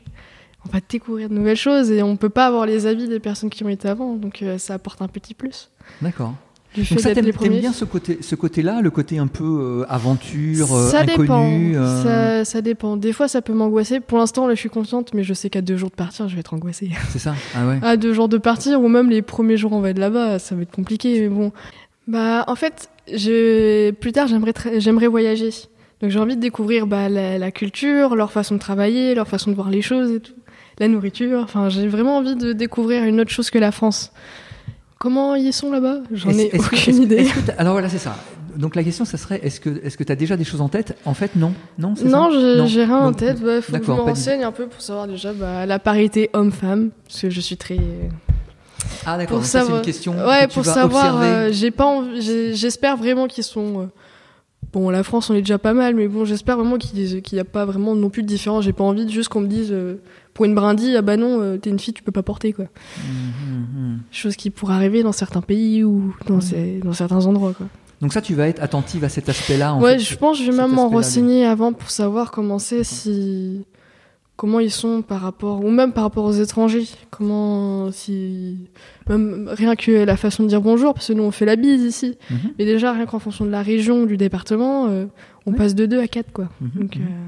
On 0.67 0.71
va 0.71 0.79
découvrir 0.89 1.29
de 1.29 1.35
nouvelles 1.35 1.55
choses 1.57 1.91
et 1.91 2.01
on 2.01 2.17
peut 2.17 2.29
pas 2.29 2.47
avoir 2.47 2.65
les 2.65 2.87
avis 2.87 3.07
des 3.07 3.19
personnes 3.19 3.51
qui 3.51 3.63
ont 3.63 3.69
été 3.69 3.87
avant, 3.87 4.15
donc 4.15 4.41
euh, 4.41 4.57
ça 4.57 4.73
apporte 4.73 5.03
un 5.03 5.07
petit 5.07 5.35
plus. 5.35 5.69
D'accord. 6.01 6.33
Du 6.75 6.81
Donc 6.81 6.87
fait 6.89 6.99
ça 6.99 7.13
t'aimes 7.15 7.31
bien 7.59 7.71
ce 7.73 7.85
côté, 7.85 8.17
ce 8.21 8.35
côté-là, 8.35 8.81
le 8.81 8.91
côté 8.91 9.17
un 9.17 9.27
peu 9.27 9.43
euh, 9.43 9.85
aventure, 9.89 10.73
euh, 10.75 10.89
ça 10.89 10.99
inconnu. 11.01 11.17
dépend. 11.71 11.81
euh, 11.81 12.03
Ça, 12.03 12.45
ça 12.45 12.61
dépend. 12.61 12.97
Des 12.97 13.13
fois, 13.13 13.27
ça 13.27 13.41
peut 13.41 13.53
m'angoisser. 13.53 13.99
Pour 14.01 14.17
l'instant, 14.17 14.45
là, 14.47 14.53
je 14.55 14.59
suis 14.59 14.69
consciente, 14.69 15.13
mais 15.13 15.23
je 15.23 15.33
sais 15.33 15.49
qu'à 15.49 15.61
deux 15.61 15.77
jours 15.77 15.89
de 15.89 15.95
partir, 15.95 16.27
je 16.27 16.33
vais 16.35 16.41
être 16.41 16.53
angoissée. 16.53 16.91
C'est 17.09 17.19
ça? 17.19 17.33
Ah 17.55 17.65
ouais. 17.67 17.79
À 17.81 17.95
deux 17.97 18.13
jours 18.13 18.27
de 18.29 18.37
partir, 18.37 18.81
ou 18.81 18.87
même 18.89 19.09
les 19.09 19.21
premiers 19.21 19.57
jours, 19.57 19.71
on 19.73 19.79
va 19.79 19.89
être 19.91 19.99
là-bas, 19.99 20.37
ça 20.39 20.53
va 20.55 20.63
être 20.63 20.71
compliqué. 20.75 21.21
Mais 21.21 21.29
bon, 21.29 21.51
bah, 22.07 22.43
en 22.47 22.55
fait, 22.55 22.89
je... 23.11 23.91
plus 23.91 24.11
tard, 24.11 24.27
j'aimerais, 24.27 24.51
tra- 24.51 24.79
j'aimerais 24.79 25.07
voyager. 25.07 25.49
Donc, 26.01 26.11
j'ai 26.11 26.19
envie 26.19 26.35
de 26.35 26.41
découvrir 26.41 26.87
bah, 26.87 27.07
la, 27.07 27.37
la 27.37 27.51
culture, 27.51 28.15
leur 28.15 28.31
façon 28.33 28.55
de 28.55 28.59
travailler, 28.59 29.15
leur 29.15 29.27
façon 29.29 29.49
de 29.49 29.55
voir 29.55 29.69
les 29.69 29.81
choses 29.81 30.11
et 30.11 30.19
tout, 30.19 30.33
la 30.79 30.89
nourriture. 30.89 31.39
Enfin, 31.41 31.69
j'ai 31.69 31.87
vraiment 31.87 32.17
envie 32.17 32.35
de 32.35 32.51
découvrir 32.51 33.05
une 33.05 33.21
autre 33.21 33.31
chose 33.31 33.49
que 33.49 33.57
la 33.59 33.71
France. 33.71 34.11
Comment 35.05 35.35
ils 35.35 35.53
sont 35.53 35.71
là-bas 35.71 35.97
J'en 36.11 36.31
ai 36.31 36.49
que- 36.49 36.57
aucune 36.57 37.03
idée. 37.03 37.27
alors 37.59 37.73
voilà, 37.73 37.89
c'est 37.89 37.99
ça. 37.99 38.15
Donc 38.57 38.75
la 38.75 38.83
question, 38.83 39.05
ça 39.05 39.17
serait 39.17 39.39
est-ce 39.43 39.59
que 39.59 39.69
est-ce 39.85 39.97
que 39.97 40.03
tu 40.03 40.11
as 40.11 40.15
déjà 40.15 40.35
des 40.35 40.43
choses 40.43 40.61
en 40.61 40.67
tête? 40.69 40.97
En 41.05 41.13
fait, 41.13 41.35
non. 41.35 41.53
Non, 41.77 41.93
Non, 42.03 42.65
j'ai 42.65 42.83
rien 42.85 42.97
en 42.97 43.13
tête. 43.13 43.37
Il 43.39 43.61
faut 43.61 43.71
que 43.77 43.85
je 43.85 43.91
me 43.91 43.95
renseigne 44.01 44.43
un 44.43 44.51
peu 44.51 44.65
pour 44.65 44.81
savoir 44.81 45.07
déjà 45.07 45.31
bah, 45.31 45.67
la 45.67 45.77
parité 45.77 46.31
homme-femme, 46.33 46.89
parce 47.05 47.21
que 47.21 47.29
je 47.29 47.39
suis 47.39 47.55
très. 47.57 47.77
Ah 49.05 49.17
d'accord. 49.17 49.43
C'est 49.43 49.59
savoir- 49.59 49.77
une 49.79 49.83
question. 49.85 50.13
Ouais, 50.25 50.41
que 50.45 50.47
tu 50.47 50.53
pour 50.55 50.63
vas 50.63 50.73
savoir. 50.73 51.21
euh, 51.21 51.49
j'ai 51.51 51.69
pas. 51.71 51.85
envie- 51.85 52.21
j'ai- 52.21 52.55
J'espère 52.55 52.97
vraiment 52.97 53.27
qu'ils 53.27 53.43
sont. 53.43 53.81
euh, 53.81 53.85
Bon, 54.73 54.89
la 54.89 55.03
France, 55.03 55.29
on 55.29 55.35
est 55.35 55.41
déjà 55.41 55.57
pas 55.59 55.73
mal, 55.73 55.95
mais 55.95 56.07
bon, 56.07 56.25
j'espère 56.25 56.57
vraiment 56.57 56.77
qu'il 56.77 57.21
n'y 57.31 57.39
a 57.39 57.45
pas 57.45 57.63
vraiment 57.65 57.95
non 57.95 58.09
plus 58.09 58.23
de 58.23 58.27
différence. 58.27 58.65
J'ai 58.65 58.73
pas 58.73 58.83
envie 58.83 59.05
de 59.05 59.11
juste 59.11 59.29
qu'on 59.29 59.39
me 59.41 59.47
dise 59.47 59.69
euh, 59.71 60.01
pour 60.35 60.45
une 60.45 60.53
brindille, 60.53 60.95
ah 60.97 61.01
bah 61.01 61.17
non, 61.17 61.41
euh, 61.41 61.57
t'es 61.57 61.71
une 61.71 61.79
fille, 61.79 61.93
tu 61.95 62.03
peux 62.03 62.11
pas 62.11 62.21
porter 62.21 62.53
quoi. 62.53 62.65
Mhm. 62.99 63.99
Chose 64.11 64.35
qui 64.35 64.49
pourrait 64.51 64.75
arriver 64.75 65.01
dans 65.01 65.11
certains 65.11 65.41
pays 65.41 65.83
ou 65.83 66.13
dans, 66.27 66.41
ces- 66.41 66.79
dans 66.83 66.93
certains 66.93 67.25
endroits 67.25 67.53
quoi. 67.53 67.67
Donc 68.01 68.11
ça, 68.13 68.21
tu 68.21 68.35
vas 68.35 68.47
être 68.49 68.61
attentive 68.61 69.03
à 69.05 69.09
cet 69.09 69.29
aspect-là. 69.29 69.75
ouais, 69.75 69.93
fait, 69.93 69.99
je 69.99 70.15
pense 70.17 70.37
que 70.37 70.43
je 70.45 70.51
vais 70.51 70.57
même 70.57 70.71
m'en 70.71 70.89
de- 70.89 70.95
renseigner 70.95 71.45
avant 71.45 71.71
pour 71.73 71.89
savoir 71.89 72.29
comment 72.31 72.59
c'est, 72.59 72.83
si 72.83 73.65
comment 74.35 74.59
ils 74.59 74.69
sont 74.71 75.01
par 75.01 75.21
rapport, 75.21 75.63
ou 75.63 75.71
même 75.71 75.93
par 75.93 76.03
rapport 76.03 76.25
aux 76.25 76.33
étrangers, 76.33 76.83
comment 77.09 77.89
si 77.93 78.57
même 79.07 79.47
rien 79.53 79.77
que 79.77 80.03
la 80.03 80.17
façon 80.17 80.43
de 80.43 80.49
dire 80.49 80.59
bonjour, 80.61 80.93
parce 80.93 81.07
que 81.07 81.13
nous 81.13 81.23
on 81.23 81.31
fait 81.31 81.45
la 81.45 81.55
bise 81.55 81.81
ici, 81.83 82.17
Mhm. 82.29 82.37
mais 82.59 82.65
déjà 82.65 82.91
rien 82.91 83.05
qu'en 83.05 83.19
fonction 83.19 83.45
de 83.45 83.49
la 83.51 83.61
région, 83.61 84.05
du 84.05 84.17
département, 84.17 84.87
euh, 84.87 85.05
on 85.45 85.51
Ouais. 85.51 85.57
passe 85.57 85.73
de 85.75 85.85
2 85.85 86.01
à 86.01 86.07
4 86.09 86.33
quoi. 86.33 86.49
Mhm, 86.59 86.69
Donc, 86.75 86.95
mhm. 86.97 87.01
euh, 87.03 87.27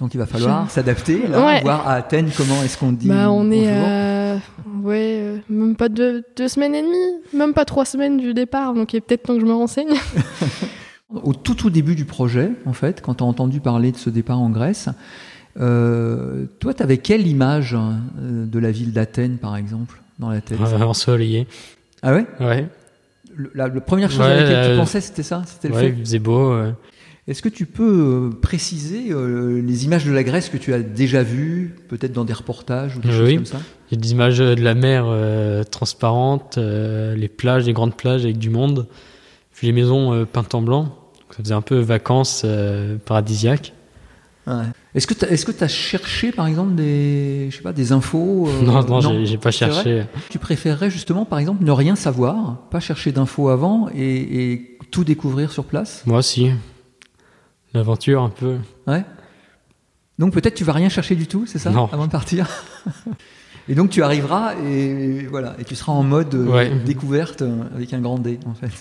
Donc 0.00 0.14
il 0.14 0.18
va 0.18 0.26
falloir 0.26 0.66
Je- 0.66 0.72
s'adapter, 0.72 1.16
Ouais. 1.28 1.60
voir 1.62 1.86
à 1.86 1.94
Athènes 1.94 2.30
comment 2.36 2.62
est-ce 2.62 2.78
qu'on 2.78 2.92
dit. 2.92 3.08
bah 3.08 3.30
on 3.30 3.50
est 3.50 3.68
à 3.70 4.36
ouais 4.82 5.18
euh, 5.20 5.36
même 5.50 5.76
pas 5.76 5.88
deux, 5.90 6.22
deux 6.36 6.48
semaines 6.48 6.74
et 6.74 6.82
demie, 6.82 7.22
même 7.34 7.52
pas 7.52 7.64
trois 7.66 7.84
semaines 7.84 8.16
du 8.16 8.32
départ, 8.32 8.72
donc 8.74 8.92
il 8.94 8.96
est 8.96 9.00
peut-être 9.02 9.24
temps 9.24 9.34
que 9.34 9.40
je 9.40 9.46
me 9.46 9.52
renseigne. 9.52 9.90
Au 11.10 11.34
tout 11.34 11.54
tout 11.54 11.70
début 11.70 11.94
du 11.96 12.04
projet, 12.06 12.52
en 12.66 12.72
fait, 12.72 13.02
quand 13.02 13.16
tu 13.16 13.24
as 13.24 13.26
entendu 13.26 13.60
parler 13.60 13.92
de 13.92 13.96
ce 13.96 14.08
départ 14.10 14.40
en 14.40 14.48
Grèce, 14.48 14.88
euh, 15.58 16.46
toi, 16.60 16.72
tu 16.72 16.82
avais 16.82 16.98
quelle 16.98 17.26
image 17.26 17.74
euh, 17.76 18.46
de 18.46 18.58
la 18.58 18.70
ville 18.70 18.92
d'Athènes, 18.92 19.36
par 19.38 19.56
exemple, 19.56 20.00
dans 20.18 20.30
la 20.30 20.40
tête? 20.40 20.58
Euh, 20.60 20.80
ensoleillé. 20.82 21.46
Ah 22.02 22.14
ouais? 22.14 22.26
Ouais. 22.40 22.68
Le- 23.34 23.50
la, 23.54 23.68
la 23.68 23.80
première 23.80 24.10
chose 24.10 24.20
Ouais, 24.20 24.26
à 24.26 24.36
laquelle 24.40 24.64
tu 24.66 24.70
euh, 24.72 24.76
pensais, 24.78 25.00
c'était 25.00 25.22
ça? 25.24 25.42
C'était 25.46 25.68
le 25.68 25.74
Ouais, 25.74 25.80
fait 25.80 25.88
il 25.98 26.04
faisait 26.04 26.18
beau. 26.20 26.54
ouais. 26.56 26.72
Est-ce 27.28 27.42
que 27.42 27.48
tu 27.48 27.66
peux 27.66 28.30
euh, 28.32 28.40
préciser 28.40 29.08
euh, 29.12 29.60
les 29.62 29.84
images 29.84 30.04
de 30.04 30.10
la 30.12 30.24
Grèce 30.24 30.48
que 30.48 30.56
tu 30.56 30.72
as 30.72 30.80
déjà 30.80 31.22
vues, 31.22 31.76
peut-être 31.88 32.12
dans 32.12 32.24
des 32.24 32.32
reportages 32.32 32.96
ou 32.96 33.00
des 33.00 33.10
choses 33.10 33.28
Oui. 33.28 33.34
comme 33.36 33.44
ça? 33.46 33.60
Il 33.90 33.94
y 33.94 33.98
a 33.98 34.00
des 34.00 34.12
images 34.12 34.38
de 34.38 34.54
la 34.62 34.74
mer 34.74 35.04
euh, 35.06 35.62
transparente, 35.62 36.56
euh, 36.58 37.14
les 37.14 37.28
plages, 37.28 37.66
les 37.66 37.72
grandes 37.72 37.96
plages 37.96 38.24
avec 38.24 38.38
du 38.38 38.50
monde, 38.50 38.86
puis 39.54 39.66
les 39.66 39.72
maisons 39.72 40.12
euh, 40.14 40.24
peintes 40.24 40.54
en 40.54 40.62
blanc. 40.62 40.84
Donc, 40.84 41.36
ça 41.36 41.42
faisait 41.42 41.54
un 41.54 41.60
peu 41.60 41.78
vacances 41.78 42.42
euh, 42.44 42.96
paradisiaques. 43.04 43.74
Ouais. 44.46 44.54
Est-ce 44.94 45.06
que 45.06 45.52
tu 45.52 45.62
as 45.64 45.68
cherché, 45.68 46.32
par 46.32 46.46
exemple, 46.46 46.74
des, 46.74 47.48
je 47.50 47.56
sais 47.56 47.62
pas, 47.62 47.72
des 47.74 47.92
infos 47.92 48.48
euh, 48.48 48.62
Non, 48.64 48.82
non, 48.84 49.00
j'ai- 49.00 49.26
j'ai 49.26 49.38
pas 49.38 49.50
cherché. 49.52 50.04
Tu 50.30 50.38
préférerais 50.38 50.90
justement, 50.90 51.24
par 51.26 51.38
exemple, 51.38 51.62
ne 51.64 51.70
rien 51.70 51.94
savoir, 51.94 52.66
pas 52.70 52.80
chercher 52.80 53.12
d'infos 53.12 53.50
avant 53.50 53.88
et, 53.94 54.52
et 54.52 54.78
tout 54.90 55.04
découvrir 55.04 55.52
sur 55.52 55.64
place? 55.64 56.02
Moi 56.06 56.18
aussi. 56.18 56.50
L'aventure 57.74 58.22
un 58.22 58.30
peu. 58.30 58.56
Ouais. 58.86 59.04
Donc 60.18 60.32
peut-être 60.32 60.54
tu 60.54 60.64
vas 60.64 60.72
rien 60.72 60.88
chercher 60.88 61.14
du 61.14 61.26
tout, 61.26 61.46
c'est 61.46 61.58
ça 61.58 61.70
Non. 61.70 61.88
Avant 61.92 62.06
de 62.06 62.10
partir? 62.10 62.48
Et 63.68 63.74
donc 63.74 63.90
tu 63.90 64.02
arriveras 64.02 64.54
et 64.56 65.26
voilà, 65.30 65.54
et 65.58 65.64
tu 65.64 65.74
seras 65.76 65.92
en 65.92 66.02
mode 66.02 66.34
euh, 66.34 66.46
Ouais. 66.46 66.70
découverte 66.84 67.42
euh, 67.42 67.62
avec 67.74 67.92
un 67.94 68.00
grand 68.00 68.18
D 68.18 68.38
en 68.46 68.54
fait. 68.54 68.72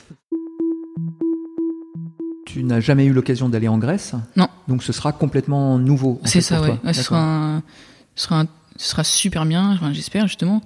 Tu 2.45 2.63
n'as 2.63 2.79
jamais 2.79 3.05
eu 3.05 3.13
l'occasion 3.13 3.47
d'aller 3.47 3.67
en 3.67 3.77
Grèce? 3.77 4.15
Non. 4.35 4.47
Donc 4.67 4.81
ce 4.83 4.91
sera 4.91 5.11
complètement 5.11 5.77
nouveau. 5.77 6.19
C'est 6.25 6.41
ça, 6.41 6.57
pour 6.57 6.65
ouais. 6.83 6.93
ce, 6.93 7.03
sera 7.03 7.19
un- 7.21 7.63
ce, 8.15 8.23
sera 8.23 8.39
un- 8.41 8.47
ce 8.77 8.89
sera 8.89 9.03
super 9.03 9.45
bien, 9.45 9.77
j'espère 9.93 10.27
justement. 10.27 10.61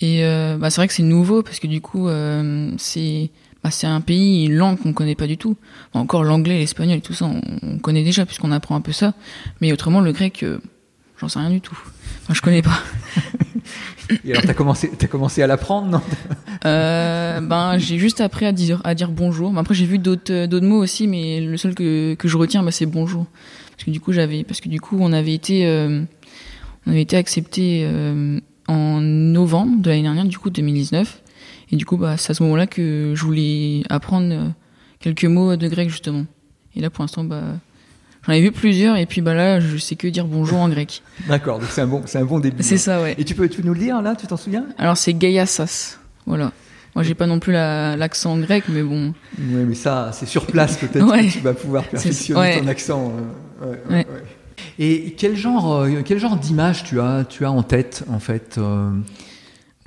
Et 0.00 0.24
euh, 0.24 0.56
bah, 0.58 0.70
c'est 0.70 0.80
vrai 0.80 0.86
que 0.88 0.94
c'est 0.94 1.02
nouveau 1.02 1.42
parce 1.42 1.58
que 1.58 1.66
du 1.66 1.80
coup, 1.80 2.06
euh, 2.08 2.72
c'est 2.78 3.30
bah, 3.64 3.70
c'est 3.70 3.86
un 3.86 4.00
pays, 4.00 4.44
une 4.44 4.54
langue 4.54 4.78
qu'on 4.78 4.92
connaît 4.92 5.14
pas 5.16 5.26
du 5.26 5.38
tout. 5.38 5.56
Encore 5.94 6.22
l'anglais, 6.22 6.58
l'espagnol 6.58 6.98
et 6.98 7.00
tout 7.00 7.14
ça, 7.14 7.24
on, 7.24 7.40
on 7.62 7.78
connaît 7.78 8.04
déjà 8.04 8.26
puisqu'on 8.26 8.52
apprend 8.52 8.76
un 8.76 8.80
peu 8.80 8.92
ça. 8.92 9.14
Mais 9.60 9.72
autrement, 9.72 10.00
le 10.00 10.12
grec, 10.12 10.42
euh, 10.42 10.58
j'en 11.18 11.28
sais 11.28 11.40
rien 11.40 11.50
du 11.50 11.60
tout. 11.60 11.78
Enfin, 12.22 12.34
je 12.34 12.42
connais 12.42 12.62
pas. 12.62 12.78
Et 14.24 14.32
alors 14.32 14.42
t'as 14.42 14.54
commencé, 14.54 14.90
t'as 14.96 15.06
commencé 15.06 15.42
à 15.42 15.46
l'apprendre, 15.46 15.88
non? 15.88 16.02
Euh, 16.66 17.40
ben, 17.40 17.78
j'ai 17.78 17.98
juste 17.98 18.20
appris 18.20 18.46
à 18.46 18.52
dire, 18.52 18.80
à 18.84 18.94
dire 18.94 19.10
bonjour. 19.10 19.52
Mais 19.52 19.60
après, 19.60 19.74
j'ai 19.74 19.86
vu 19.86 19.98
d'autres, 19.98 20.32
euh, 20.32 20.46
d'autres 20.46 20.66
mots 20.66 20.82
aussi, 20.82 21.06
mais 21.06 21.40
le 21.40 21.56
seul 21.56 21.74
que, 21.74 22.14
que 22.14 22.28
je 22.28 22.36
retiens, 22.36 22.62
bah, 22.62 22.70
c'est 22.70 22.86
bonjour. 22.86 23.26
Parce 23.72 23.84
que 23.84 23.90
du 23.90 24.00
coup, 24.00 24.12
j'avais, 24.12 24.44
parce 24.44 24.60
que 24.60 24.68
du 24.68 24.80
coup, 24.80 24.96
on 25.00 25.12
avait 25.12 25.34
été, 25.34 25.66
euh, 25.66 26.02
on 26.86 26.90
avait 26.90 27.02
été 27.02 27.16
accepté 27.16 27.82
euh, 27.84 28.40
en 28.68 29.00
novembre 29.00 29.80
de 29.80 29.90
l'année 29.90 30.02
dernière, 30.02 30.24
du 30.24 30.38
coup 30.38 30.50
2019. 30.50 31.22
Et 31.74 31.76
du 31.76 31.84
coup, 31.84 31.96
bah, 31.96 32.16
c'est 32.16 32.30
à 32.30 32.34
ce 32.34 32.42
moment-là 32.44 32.68
que 32.68 33.14
je 33.16 33.24
voulais 33.24 33.82
apprendre 33.90 34.32
euh, 34.32 34.48
quelques 35.00 35.24
mots 35.24 35.56
de 35.56 35.66
grec 35.68 35.90
justement. 35.90 36.24
Et 36.76 36.80
là, 36.80 36.88
pour 36.88 37.02
l'instant, 37.02 37.24
bah, 37.24 37.42
j'en 38.24 38.32
ai 38.32 38.40
vu 38.40 38.52
plusieurs, 38.52 38.96
et 38.96 39.06
puis 39.06 39.22
bah 39.22 39.34
là, 39.34 39.58
je 39.58 39.76
sais 39.76 39.96
que 39.96 40.06
dire 40.06 40.24
bonjour 40.26 40.58
en 40.60 40.68
grec. 40.68 41.02
D'accord, 41.28 41.58
donc 41.58 41.68
c'est 41.72 41.80
un 41.80 41.88
bon, 41.88 42.00
un 42.14 42.24
bon 42.24 42.38
début. 42.38 42.62
C'est 42.62 42.76
hein. 42.76 42.78
ça, 42.78 43.02
ouais. 43.02 43.16
Et 43.18 43.24
tu 43.24 43.34
peux, 43.34 43.48
tu 43.48 43.60
peux 43.60 43.66
nous 43.66 43.74
le 43.74 43.80
dire 43.80 44.00
là, 44.02 44.14
tu 44.14 44.24
t'en 44.28 44.36
souviens? 44.36 44.66
Alors 44.78 44.96
c'est 44.96 45.14
Gaiassas, 45.14 45.98
voilà. 46.26 46.52
Moi, 46.94 47.02
j'ai 47.02 47.14
pas 47.14 47.26
non 47.26 47.40
plus 47.40 47.52
la- 47.52 47.96
l'accent 47.96 48.38
grec, 48.38 48.62
mais 48.68 48.84
bon. 48.84 49.12
Oui, 49.36 49.64
mais 49.66 49.74
ça, 49.74 50.10
c'est 50.12 50.26
sur 50.26 50.46
place 50.46 50.76
peut-être 50.76 51.04
Ouais. 51.04 51.26
que 51.26 51.32
tu 51.32 51.40
vas 51.40 51.54
pouvoir 51.54 51.82
perfectionner 51.82 52.38
ouais. 52.40 52.60
ton 52.60 52.68
accent. 52.68 53.12
euh, 53.64 53.74
ouais. 53.90 54.06
Et 54.78 55.16
quel 55.18 55.34
genre, 55.36 55.72
euh, 55.74 56.02
quel 56.04 56.20
genre 56.20 56.36
d'image 56.36 56.84
tu 56.84 57.00
as, 57.00 57.24
tu 57.28 57.44
as 57.44 57.50
en 57.50 57.64
tête 57.64 58.04
en 58.08 58.20
fait 58.20 58.58
euh, 58.58 58.90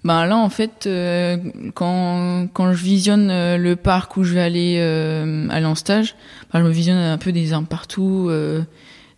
Ben 0.08 0.26
là, 0.26 0.38
en 0.38 0.50
fait, 0.50 0.88
euh, 0.88 1.36
quand, 1.74 2.48
quand 2.54 2.72
je 2.72 2.82
visionne 2.82 3.30
euh, 3.30 3.58
le 3.58 3.76
parc 3.76 4.16
où 4.16 4.24
je 4.24 4.36
vais 4.36 4.40
aller, 4.40 4.78
euh, 4.80 5.50
aller 5.50 5.66
en 5.66 5.76
stage, 5.76 6.16
ben, 6.54 6.62
je 6.62 6.66
me 6.66 6.70
visionne 6.72 6.96
un 6.98 7.18
peu 7.18 7.34
des 7.34 7.52
arbres 7.52 7.68
partout, 7.68 8.28
euh, 8.30 8.62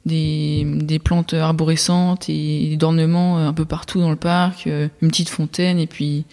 des, 0.07 0.63
des 0.65 0.97
plantes 0.97 1.35
arborescentes 1.35 2.27
et 2.27 2.75
d'ornements 2.75 3.37
euh, 3.37 3.47
un 3.49 3.53
peu 3.53 3.65
partout 3.65 3.99
dans 3.99 4.09
le 4.09 4.15
parc, 4.15 4.65
euh, 4.65 4.87
une 5.03 5.09
petite 5.09 5.29
fontaine 5.29 5.77
et 5.77 5.85
puis, 5.85 6.25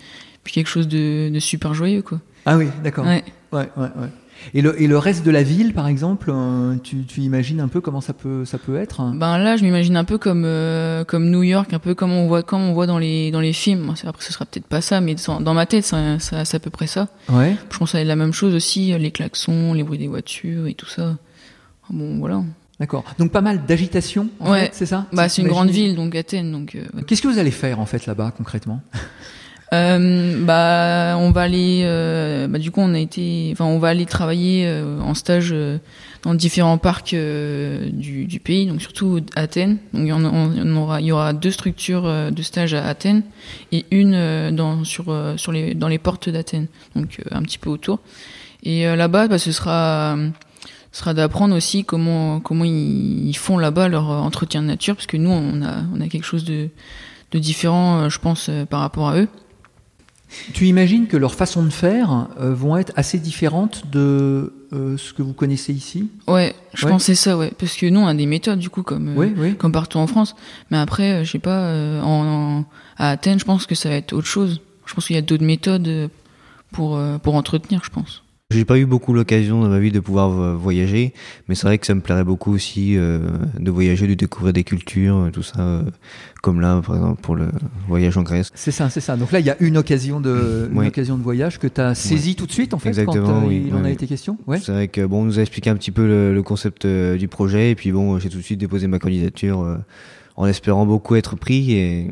puis 0.42 0.54
quelque 0.54 0.68
chose 0.68 0.88
de, 0.88 1.28
de 1.28 1.38
super 1.38 1.75
joyeux, 1.75 2.00
quoi. 2.00 2.18
Ah 2.46 2.56
oui, 2.56 2.68
d'accord. 2.82 3.04
Ouais. 3.04 3.25
Ouais, 3.52 3.68
ouais, 3.76 3.88
ouais. 3.94 4.08
Et 4.54 4.62
le, 4.62 4.80
et 4.80 4.86
le 4.86 4.98
reste 4.98 5.24
de 5.24 5.30
la 5.30 5.42
ville, 5.42 5.72
par 5.74 5.88
exemple, 5.88 6.30
euh, 6.32 6.76
tu, 6.82 7.04
tu 7.04 7.20
imagines 7.22 7.60
un 7.60 7.68
peu 7.68 7.80
comment 7.80 8.00
ça 8.00 8.12
peut, 8.12 8.44
ça 8.44 8.58
peut 8.58 8.76
être 8.76 9.02
Ben 9.14 9.38
là, 9.38 9.56
je 9.56 9.64
m'imagine 9.64 9.96
un 9.96 10.04
peu 10.04 10.18
comme 10.18 10.44
euh, 10.44 11.04
comme 11.04 11.30
New 11.30 11.42
York, 11.42 11.72
un 11.72 11.78
peu 11.78 11.94
comme 11.94 12.12
on 12.12 12.26
voit 12.28 12.42
comme 12.42 12.62
on 12.62 12.72
voit 12.72 12.86
dans 12.86 12.98
les 12.98 13.30
dans 13.30 13.40
les 13.40 13.52
films. 13.52 13.92
Après, 14.04 14.24
ce 14.24 14.32
sera 14.32 14.44
peut-être 14.44 14.66
pas 14.66 14.80
ça, 14.80 15.00
mais 15.00 15.16
dans 15.40 15.54
ma 15.54 15.66
tête, 15.66 15.84
c'est 15.84 16.54
à 16.54 16.60
peu 16.60 16.70
près 16.70 16.86
ça. 16.86 17.08
Ouais. 17.28 17.56
Je 17.72 17.78
pense 17.78 17.94
à 17.94 18.02
la 18.04 18.16
même 18.16 18.32
chose 18.32 18.54
aussi, 18.54 18.96
les 18.98 19.10
klaxons, 19.10 19.72
les 19.74 19.82
bruits 19.82 19.98
des 19.98 20.08
voitures 20.08 20.66
et 20.66 20.74
tout 20.74 20.86
ça. 20.88 21.16
Bon, 21.90 22.18
voilà. 22.18 22.42
D'accord. 22.78 23.04
Donc 23.18 23.32
pas 23.32 23.40
mal 23.40 23.64
d'agitation, 23.64 24.28
ouais, 24.40 24.68
c'est 24.72 24.84
ça 24.84 25.06
Bah, 25.12 25.30
c'est 25.30 25.40
une 25.40 25.48
grande 25.48 25.70
ville, 25.70 25.96
donc 25.96 26.14
Athènes, 26.14 26.52
donc. 26.52 26.74
euh, 26.74 26.80
ouais. 26.94 27.04
Qu'est-ce 27.06 27.22
que 27.22 27.28
vous 27.28 27.38
allez 27.38 27.50
faire 27.50 27.80
en 27.80 27.86
fait 27.86 28.04
là-bas 28.04 28.34
concrètement? 28.36 28.82
Euh, 29.73 30.44
bah, 30.44 31.16
on 31.18 31.32
va 31.32 31.42
aller. 31.42 31.82
euh, 31.85 32.46
bah, 32.46 32.58
du 32.58 32.70
coup, 32.70 32.80
on 32.80 32.94
a 32.94 32.99
été. 32.99 33.49
Enfin, 33.52 33.64
on 33.64 33.78
va 33.78 33.88
aller 33.88 34.06
travailler 34.06 34.66
euh, 34.66 35.00
en 35.00 35.14
stage 35.14 35.50
euh, 35.52 35.78
dans 36.23 36.35
différents 36.35 36.78
parcs 36.78 37.14
du, 37.14 38.26
du 38.26 38.40
pays, 38.40 38.66
donc 38.66 38.80
surtout 38.80 39.20
à 39.35 39.42
Athènes. 39.42 39.78
Donc, 39.92 40.04
il 40.04 40.08
y, 40.08 40.73
aura, 40.76 41.00
il 41.00 41.06
y 41.06 41.12
aura 41.12 41.32
deux 41.32 41.50
structures 41.50 42.30
de 42.32 42.42
stage 42.42 42.75
à 42.75 42.87
Athènes 42.87 43.23
et 43.73 43.87
une 43.90 44.50
dans 44.54 44.85
sur 44.85 45.14
sur 45.37 45.52
les 45.52 45.75
dans 45.75 45.88
les 45.88 45.99
portes 45.99 46.28
d'Athènes, 46.28 46.66
donc 46.94 47.20
un 47.30 47.42
petit 47.42 47.58
peu 47.58 47.70
autour. 47.70 48.00
Et 48.64 48.85
là-bas, 48.85 49.28
bah, 49.28 49.38
ce 49.38 49.52
sera 49.52 50.16
sera 50.90 51.14
d'apprendre 51.14 51.54
aussi 51.54 51.85
comment 51.85 52.40
comment 52.40 52.64
ils, 52.64 53.37
font 53.37 53.58
là-bas 53.58 53.87
leur 53.88 54.08
entretien 54.11 54.62
de 54.62 54.66
nature, 54.66 54.96
parce 54.96 55.06
que 55.06 55.16
nous, 55.16 55.30
on 55.30 55.62
a 55.62 55.75
on 55.94 56.00
a 56.00 56.08
quelque 56.08 56.25
chose 56.25 56.44
de 56.44 56.70
de 57.30 57.38
différent, 57.38 58.08
je 58.08 58.18
pense, 58.18 58.50
par 58.68 58.80
rapport 58.80 59.08
à 59.08 59.18
eux. 59.18 59.28
Tu 60.52 60.66
imagines 60.66 61.06
que 61.06 61.16
leurs 61.16 61.34
façons 61.34 61.62
de 61.64 61.70
faire 61.70 62.28
euh, 62.40 62.54
vont 62.54 62.76
être 62.76 62.92
assez 62.96 63.18
différentes 63.18 63.84
de 63.90 64.52
euh, 64.72 64.96
ce 64.96 65.12
que 65.12 65.22
vous 65.22 65.32
connaissez 65.32 65.72
ici? 65.72 66.08
Ouais, 66.26 66.54
je 66.74 66.86
Ouais. 66.86 66.98
c'est 66.98 67.14
ça, 67.14 67.36
ouais. 67.36 67.52
Parce 67.58 67.76
que 67.76 67.86
nous, 67.86 68.00
on 68.00 68.06
a 68.06 68.14
des 68.14 68.26
méthodes, 68.26 68.58
du 68.58 68.70
coup, 68.70 68.82
comme, 68.82 69.08
euh, 69.08 69.14
Oui, 69.16 69.32
oui. 69.36 69.54
comme 69.56 69.72
partout 69.72 69.98
en 69.98 70.06
France. 70.06 70.34
Mais 70.70 70.78
après, 70.78 71.12
euh, 71.12 71.24
je 71.24 71.32
sais 71.32 71.38
pas, 71.38 71.60
euh, 71.60 72.00
en, 72.02 72.58
en- 72.60 72.64
à 72.98 73.10
Athènes, 73.10 73.38
je 73.38 73.44
pense 73.44 73.66
que 73.66 73.74
ça 73.74 73.88
va 73.88 73.94
être 73.96 74.12
autre 74.12 74.26
chose. 74.26 74.60
Je 74.86 74.94
pense 74.94 75.06
qu'il 75.06 75.16
y 75.16 75.18
a 75.18 75.22
d'autres 75.22 75.44
méthodes 75.44 75.88
euh, 75.88 76.08
pour, 76.72 76.96
euh, 76.96 77.18
pour 77.18 77.34
entretenir, 77.34 77.82
je 77.84 77.90
pense. 77.90 78.22
J'ai 78.52 78.64
pas 78.64 78.78
eu 78.78 78.86
beaucoup 78.86 79.12
l'occasion 79.12 79.60
dans 79.60 79.68
ma 79.68 79.80
vie 79.80 79.90
de 79.90 79.98
pouvoir 79.98 80.30
voyager, 80.56 81.12
mais 81.48 81.56
c'est 81.56 81.66
vrai 81.66 81.78
que 81.78 81.86
ça 81.86 81.96
me 81.96 82.00
plairait 82.00 82.22
beaucoup 82.22 82.54
aussi 82.54 82.96
euh, 82.96 83.18
de 83.58 83.70
voyager, 83.72 84.06
de 84.06 84.14
découvrir 84.14 84.52
des 84.52 84.62
cultures, 84.62 85.16
euh, 85.16 85.30
tout 85.32 85.42
ça, 85.42 85.58
euh, 85.58 85.82
comme 86.44 86.60
là 86.60 86.80
par 86.86 86.94
exemple 86.94 87.20
pour 87.22 87.34
le 87.34 87.48
voyage 87.88 88.16
en 88.16 88.22
Grèce. 88.22 88.52
C'est 88.54 88.70
ça, 88.70 88.88
c'est 88.88 89.00
ça. 89.00 89.16
Donc 89.16 89.32
là, 89.32 89.40
il 89.40 89.46
y 89.46 89.50
a 89.50 89.56
une 89.58 89.76
occasion 89.76 90.20
de, 90.20 90.70
une 90.72 90.78
occasion 90.86 91.18
de 91.18 91.24
voyage 91.24 91.58
que 91.58 91.66
tu 91.66 91.80
as 91.80 91.96
saisie 91.96 92.28
Ouais. 92.30 92.34
tout 92.36 92.46
de 92.46 92.52
suite, 92.52 92.72
en 92.72 92.78
fait, 92.78 92.90
Exactement, 92.90 93.26
quand 93.26 93.42
euh, 93.42 93.48
oui, 93.48 93.64
il 93.66 93.74
en 93.74 93.80
oui, 93.80 93.88
a 93.88 93.90
été 93.90 94.06
question? 94.06 94.38
Ouais. 94.46 94.60
C'est 94.60 94.70
vrai 94.70 94.86
que 94.86 95.04
bon, 95.04 95.22
on 95.22 95.24
nous 95.24 95.40
a 95.40 95.42
expliqué 95.42 95.68
un 95.70 95.74
petit 95.76 95.90
peu 95.90 96.06
le, 96.06 96.32
le 96.32 96.42
concept 96.44 96.84
euh, 96.84 97.16
du 97.16 97.26
projet, 97.26 97.72
et 97.72 97.74
puis 97.74 97.90
bon, 97.90 98.16
j'ai 98.20 98.28
tout 98.28 98.38
de 98.38 98.42
suite 98.42 98.60
déposé 98.60 98.86
ma 98.86 99.00
candidature 99.00 99.60
euh, 99.62 99.76
en 100.36 100.46
espérant 100.46 100.86
beaucoup 100.86 101.16
être 101.16 101.34
pris, 101.34 101.72
et 101.72 102.10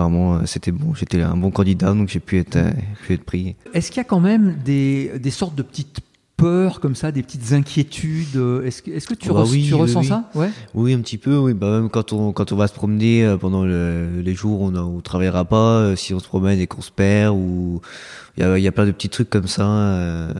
apparemment 0.00 0.36
euh, 0.36 0.40
c'était 0.46 0.72
bon, 0.72 0.94
j'étais 0.94 1.20
un 1.20 1.36
bon 1.36 1.50
candidat, 1.50 1.92
donc 1.92 2.08
j'ai 2.08 2.20
pu 2.20 2.38
être, 2.38 2.56
euh, 2.56 2.70
pu 3.06 3.12
être 3.14 3.24
pris. 3.24 3.54
Est-ce 3.74 3.90
qu'il 3.90 3.98
y 3.98 4.00
a 4.00 4.04
quand 4.04 4.20
même 4.20 4.56
des, 4.64 5.12
des 5.18 5.30
sortes 5.30 5.54
de 5.54 5.62
petites 5.62 6.00
peurs 6.36 6.80
comme 6.80 6.94
ça, 6.94 7.12
des 7.12 7.22
petites 7.22 7.52
inquiétudes 7.52 8.36
euh, 8.36 8.64
Est-ce 8.64 8.80
que, 8.82 8.90
est-ce 8.90 9.06
que 9.06 9.12
tu, 9.14 9.28
Oh 9.30 9.34
bah 9.34 9.42
res- 9.42 9.50
oui, 9.50 9.64
tu 9.68 9.74
oui, 9.74 9.80
ressens 9.82 10.00
oui. 10.00 10.06
ça? 10.06 10.30
Ouais. 10.34 10.48
Oui, 10.74 10.94
un 10.94 11.00
petit 11.00 11.18
peu, 11.18 11.36
oui. 11.36 11.52
Bah, 11.52 11.70
même 11.80 11.90
quand 11.90 12.14
on, 12.14 12.32
quand 12.32 12.50
on 12.52 12.56
va 12.56 12.66
se 12.66 12.72
promener 12.72 13.36
pendant 13.38 13.66
le- 13.66 14.22
les 14.22 14.34
jours 14.34 14.62
où 14.62 14.66
on 14.68 14.70
ne 14.96 15.00
travaillera 15.02 15.44
pas, 15.44 15.94
si 15.96 16.14
on 16.14 16.18
se 16.18 16.26
promène 16.26 16.58
et 16.58 16.66
qu'on 16.66 16.80
se 16.80 16.90
perd, 16.92 17.34
ou 17.36 17.82
il 18.38 18.42
y 18.42 18.46
a, 18.46 18.58
y 18.58 18.66
a 18.66 18.72
plein 18.72 18.86
de 18.86 18.92
petits 18.92 19.10
trucs 19.10 19.28
comme 19.28 19.48
ça. 19.48 19.66
euh, 19.68 20.32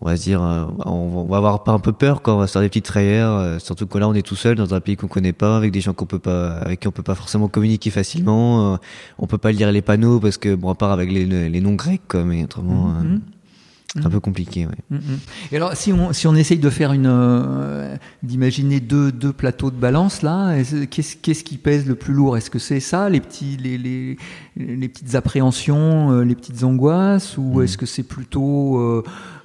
on 0.00 0.06
va 0.06 0.16
se 0.16 0.22
dire, 0.24 0.42
euh, 0.42 0.64
on, 0.84 1.24
va- 1.24 1.38
avoir 1.38 1.64
pas 1.64 1.72
un 1.72 1.78
peu 1.78 1.92
peur 1.92 2.20
quand 2.22 2.34
on 2.34 2.38
va 2.38 2.46
se 2.46 2.52
faire 2.52 2.62
des 2.62 2.68
petites 2.68 2.86
frayeurs, 2.86 3.32
euh, 3.38 3.58
surtout 3.58 3.86
que 3.86 3.96
là 3.98 4.06
on 4.08 4.14
est 4.14 4.22
tout 4.26 4.36
seul 4.36 4.54
dans 4.54 4.74
un 4.74 4.80
pays 4.80 4.96
qu'on 4.96 5.08
connaît 5.08 5.32
pas, 5.32 5.56
avec 5.56 5.72
des 5.72 5.80
gens 5.80 5.94
qu'on 5.94 6.04
peut 6.06 6.18
pas, 6.18 6.52
avec 6.58 6.80
qui 6.80 6.88
on 6.88 6.92
peut 6.92 7.02
pas 7.02 7.14
forcément 7.14 7.48
communiquer 7.48 7.90
facilement. 7.90 8.74
euh, 8.74 8.76
on 9.18 9.26
peut 9.26 9.38
pas 9.38 9.52
lire 9.52 9.72
les 9.72 9.82
panneaux 9.82 10.20
parce 10.20 10.36
que 10.36 10.54
bon, 10.54 10.70
à 10.70 10.74
part 10.74 10.90
avec 10.92 11.10
les, 11.10 11.60
noms 11.60 11.74
grecs, 11.74 12.02
quoi, 12.08 12.24
mais 12.24 12.44
autrement, 12.44 12.88
Mhm. 12.88 13.20
Un 14.04 14.10
peu 14.10 14.20
compliqué. 14.20 14.66
Ouais. 14.66 14.74
Mhm. 14.90 15.00
Et 15.52 15.56
alors, 15.56 15.74
si 15.74 15.92
on, 15.92 16.12
si 16.12 16.26
on 16.26 16.34
essaye 16.34 16.58
de 16.58 16.70
faire 16.70 16.92
une, 16.92 17.06
euh, 17.06 17.96
d'imaginer 18.22 18.80
deux, 18.80 19.12
deux 19.12 19.32
plateaux 19.32 19.70
de 19.70 19.76
balance 19.76 20.22
là, 20.22 20.52
est-ce- 20.56 20.84
qu'est-ce, 20.84 21.16
qu'est-ce 21.16 21.44
qui 21.44 21.56
pèse 21.56 21.86
le 21.86 21.94
plus 21.94 22.12
lourd? 22.14 22.36
Est-ce 22.36 22.50
que 22.50 22.58
c'est 22.58 22.80
ça, 22.80 23.08
les 23.08 23.20
petits, 23.20 23.56
les, 23.56 23.78
les, 23.78 24.16
les 24.56 24.88
petites 24.88 25.14
appréhensions, 25.14 26.12
euh, 26.12 26.22
les 26.24 26.34
petites 26.34 26.62
angoisses, 26.64 27.36
ou 27.38 27.62
est-ce 27.62 27.78
que 27.78 27.86
c'est 27.86 28.02
plutôt 28.02 28.78
euh, 28.78 29.02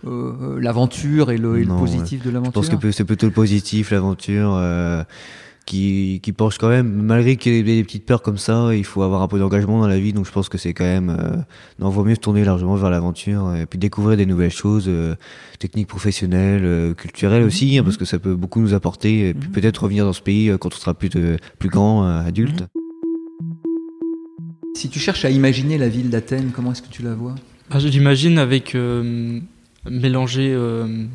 euh, 0.08 0.60
l'aventure 0.60 1.32
et 1.32 1.38
le, 1.38 1.60
et 1.60 1.64
le 1.64 1.76
positif 1.76 2.20
de 2.24 2.30
Je 2.30 2.34
l'aventure? 2.34 2.54
pense 2.54 2.70
que 2.70 2.92
c'est 2.92 3.06
plutôt 3.06 3.28
le 3.28 3.32
positif, 3.34 3.92
l'aventure, 3.92 4.54
euh, 4.56 5.04
qui, 5.66 6.20
qui 6.24 6.32
penche 6.32 6.58
quand 6.58 6.70
même, 6.70 6.90
malgré 6.90 7.38
qu'il 7.38 7.54
y 7.54 7.58
ait 7.58 7.64
des 7.64 7.84
petites 7.84 8.06
peurs 8.06 8.22
comme 8.22 8.38
ça, 8.38 8.76
il 8.76 8.84
faut 8.84 9.04
avoir 9.04 9.22
un 9.22 9.28
peu 9.28 9.40
d'engagement 9.40 9.80
dans 9.80 9.88
la 9.88 10.00
vie, 10.00 10.14
donc 10.14 10.26
je 10.26 10.32
pense 10.32 10.50
que 10.50 10.58
c'est 10.58 10.74
quand 10.74 10.84
même, 10.84 11.10
euh, 11.10 11.38
non, 11.80 11.90
vaut 11.90 12.04
mieux 12.04 12.16
se 12.16 12.20
tourner 12.20 12.44
largement 12.44 12.76
vers 12.76 12.90
l'aventure, 12.90 13.56
et 13.56 13.66
puis 13.66 13.80
découvrir 13.80 14.18
des 14.18 14.26
nouvelles 14.26 14.52
choses, 14.52 14.86
euh, 14.88 15.16
techniques 15.60 15.88
professionnelles, 15.88 16.66
euh, 16.66 16.94
culturelles 16.94 17.44
aussi, 17.44 17.78
hein, 17.78 17.84
parce 17.84 17.98
que 17.98 18.06
ça 18.06 18.20
peut 18.20 18.36
beaucoup 18.36 18.60
nous 18.60 18.74
apporter, 18.74 19.30
et 19.30 19.34
puis 19.34 19.50
peut-être 19.50 19.84
revenir 19.84 20.06
dans 20.06 20.14
ce 20.14 20.22
pays 20.22 20.50
euh, 20.50 20.58
quand 20.58 20.74
on 20.74 20.78
sera 20.78 20.94
plus, 20.94 21.10
de, 21.10 21.38
plus 21.60 21.70
grand, 21.70 22.06
euh, 22.06 22.22
adulte. 22.22 22.66
Si 24.76 24.90
tu 24.90 25.00
cherches 25.00 25.26
à 25.26 25.30
imaginer 25.30 25.78
la 25.78 25.90
ville 25.90 26.10
d'Athènes, 26.10 26.52
comment 26.56 26.72
est-ce 26.72 26.82
que 26.82 26.90
tu 26.90 27.04
la 27.04 27.14
vois? 27.14 27.36
Ah, 27.70 27.80
je 27.80 27.88
l'imagine 27.88 28.38
avec 28.38 28.74
euh, 28.76 29.40
mélangé 29.90 30.52
euh, 30.54 31.06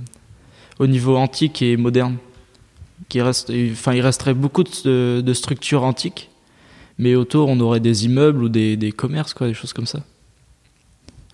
au 0.78 0.86
niveau 0.86 1.16
antique 1.16 1.62
et 1.62 1.76
moderne. 1.76 2.16
Qui 3.08 3.20
reste, 3.20 3.52
enfin, 3.72 3.92
il 3.92 4.00
resterait 4.00 4.34
beaucoup 4.34 4.64
de, 4.64 5.20
de 5.24 5.32
structures 5.34 5.84
antiques, 5.84 6.30
mais 6.98 7.14
autour 7.14 7.48
on 7.48 7.60
aurait 7.60 7.80
des 7.80 8.06
immeubles 8.06 8.42
ou 8.42 8.48
des, 8.48 8.76
des 8.76 8.90
commerces, 8.92 9.34
quoi, 9.34 9.46
des 9.46 9.54
choses 9.54 9.72
comme 9.72 9.86
ça. 9.86 10.00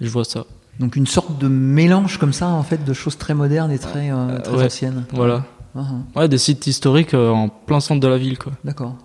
Je 0.00 0.08
vois 0.08 0.24
ça. 0.24 0.44
Donc 0.80 0.96
une 0.96 1.06
sorte 1.06 1.38
de 1.38 1.48
mélange 1.48 2.18
comme 2.18 2.32
ça, 2.32 2.48
en 2.48 2.62
fait, 2.62 2.84
de 2.84 2.92
choses 2.92 3.16
très 3.16 3.34
modernes 3.34 3.70
et 3.70 3.78
très, 3.78 4.10
euh, 4.10 4.38
très 4.40 4.56
Ouais, 4.56 4.64
anciennes. 4.64 5.04
Voilà. 5.12 5.44
Ah, 5.76 5.84
ah. 6.14 6.20
Ouais, 6.20 6.28
des 6.28 6.38
sites 6.38 6.66
historiques 6.66 7.14
euh, 7.14 7.30
en 7.30 7.48
plein 7.48 7.80
centre 7.80 8.00
de 8.00 8.08
la 8.08 8.18
ville, 8.18 8.38
quoi. 8.38 8.52
D'accord. 8.64 8.96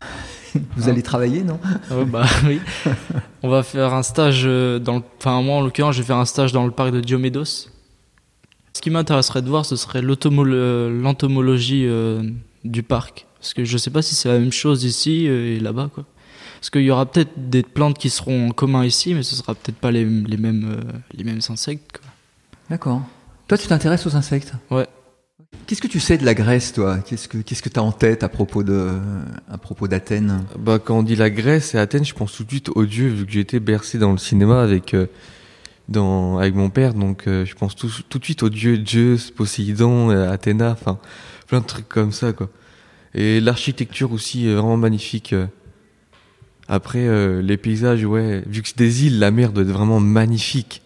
Vous 0.76 0.88
Hein 0.88 0.92
allez 0.92 1.02
travailler, 1.02 1.44
non? 1.44 1.60
Ouais, 1.92 2.04
bah 2.04 2.26
oui. 2.46 2.58
On 3.42 3.48
va 3.48 3.62
faire 3.62 3.94
un 3.94 4.02
stage 4.02 4.42
euh, 4.44 4.78
dans 4.80 4.96
le... 4.96 5.02
Enfin, 5.18 5.40
moi, 5.42 5.56
en 5.56 5.60
l'occurrence, 5.60 5.94
je 5.94 6.00
vais 6.00 6.06
faire 6.06 6.16
un 6.16 6.24
stage 6.24 6.52
dans 6.52 6.64
le 6.64 6.72
parc 6.72 6.90
de 6.90 7.00
Diomédos. 7.00 7.68
Ce 8.72 8.80
qui 8.80 8.90
m'intéresserait 8.90 9.42
de 9.42 9.48
voir, 9.48 9.66
ce 9.66 9.76
serait 9.76 10.02
l'entomologie 10.02 11.86
euh, 11.86 12.22
du 12.64 12.82
parc. 12.82 13.26
Parce 13.38 13.54
que 13.54 13.64
je 13.64 13.78
sais 13.78 13.90
pas 13.90 14.02
si 14.02 14.14
c'est 14.14 14.28
la 14.28 14.38
même 14.38 14.52
chose 14.52 14.84
ici 14.84 15.26
euh, 15.28 15.56
et 15.56 15.60
là-bas, 15.60 15.90
quoi. 15.92 16.04
Parce 16.60 16.70
qu'il 16.70 16.82
y 16.82 16.90
aura 16.90 17.06
peut-être 17.06 17.30
des 17.36 17.62
plantes 17.62 17.98
qui 17.98 18.10
seront 18.10 18.48
en 18.48 18.50
commun 18.50 18.84
ici, 18.84 19.14
mais 19.14 19.22
ce 19.22 19.34
sera 19.34 19.54
peut-être 19.54 19.78
pas 19.78 19.90
les, 19.90 20.04
les 20.04 20.36
mêmes, 20.36 20.76
euh, 20.76 20.92
les 21.14 21.24
mêmes 21.24 21.40
insectes, 21.48 21.92
quoi. 21.92 22.06
D'accord. 22.68 23.02
Toi, 23.48 23.58
tu 23.58 23.66
t'intéresses 23.66 24.06
aux 24.06 24.14
insectes? 24.14 24.52
Ouais. 24.70 24.86
Qu'est-ce 25.66 25.80
que 25.80 25.88
tu 25.88 25.98
sais 26.00 26.18
de 26.18 26.24
la 26.24 26.34
Grèce, 26.34 26.72
toi? 26.72 26.98
Qu'est-ce 26.98 27.28
que 27.28 27.38
qu'est-ce 27.38 27.62
que 27.62 27.68
t'as 27.68 27.80
en 27.80 27.92
tête 27.92 28.22
à 28.22 28.28
propos 28.28 28.62
de 28.62 28.90
à 29.50 29.58
propos 29.58 29.88
d'Athènes? 29.88 30.44
Bah, 30.58 30.78
quand 30.78 30.98
on 30.98 31.02
dit 31.02 31.16
la 31.16 31.30
Grèce 31.30 31.74
et 31.74 31.78
Athènes, 31.78 32.04
je 32.04 32.14
pense 32.14 32.32
tout 32.32 32.44
de 32.44 32.50
suite 32.50 32.68
aux 32.74 32.84
dieux, 32.84 33.08
vu 33.08 33.26
que 33.26 33.32
j'ai 33.32 33.40
été 33.40 33.58
bercé 33.58 33.98
dans 33.98 34.12
le 34.12 34.18
cinéma 34.18 34.62
avec, 34.62 34.94
euh, 34.94 35.06
dans, 35.90 36.38
avec 36.38 36.54
mon 36.54 36.70
père. 36.70 36.94
Donc, 36.94 37.26
euh, 37.26 37.44
je 37.44 37.54
pense 37.54 37.76
tout, 37.76 37.90
tout 38.08 38.18
de 38.18 38.24
suite 38.24 38.42
aux 38.42 38.48
dieux 38.48 38.82
Zeus, 38.86 39.30
Poséidon, 39.30 40.10
euh, 40.10 40.30
Athéna, 40.30 40.70
enfin, 40.70 40.98
plein 41.46 41.60
de 41.60 41.66
trucs 41.66 41.88
comme 41.88 42.12
ça, 42.12 42.32
quoi. 42.32 42.48
Et 43.12 43.40
l'architecture 43.40 44.12
aussi 44.12 44.46
est 44.46 44.54
vraiment 44.54 44.76
magnifique. 44.76 45.32
euh. 45.32 45.46
Après, 46.68 47.06
euh, 47.08 47.42
les 47.42 47.56
paysages, 47.56 48.04
ouais, 48.04 48.44
vu 48.46 48.62
que 48.62 48.68
c'est 48.68 48.78
des 48.78 49.06
îles, 49.06 49.18
la 49.18 49.32
mer 49.32 49.52
doit 49.52 49.64
être 49.64 49.70
vraiment 49.70 49.98
magnifique. 49.98 50.82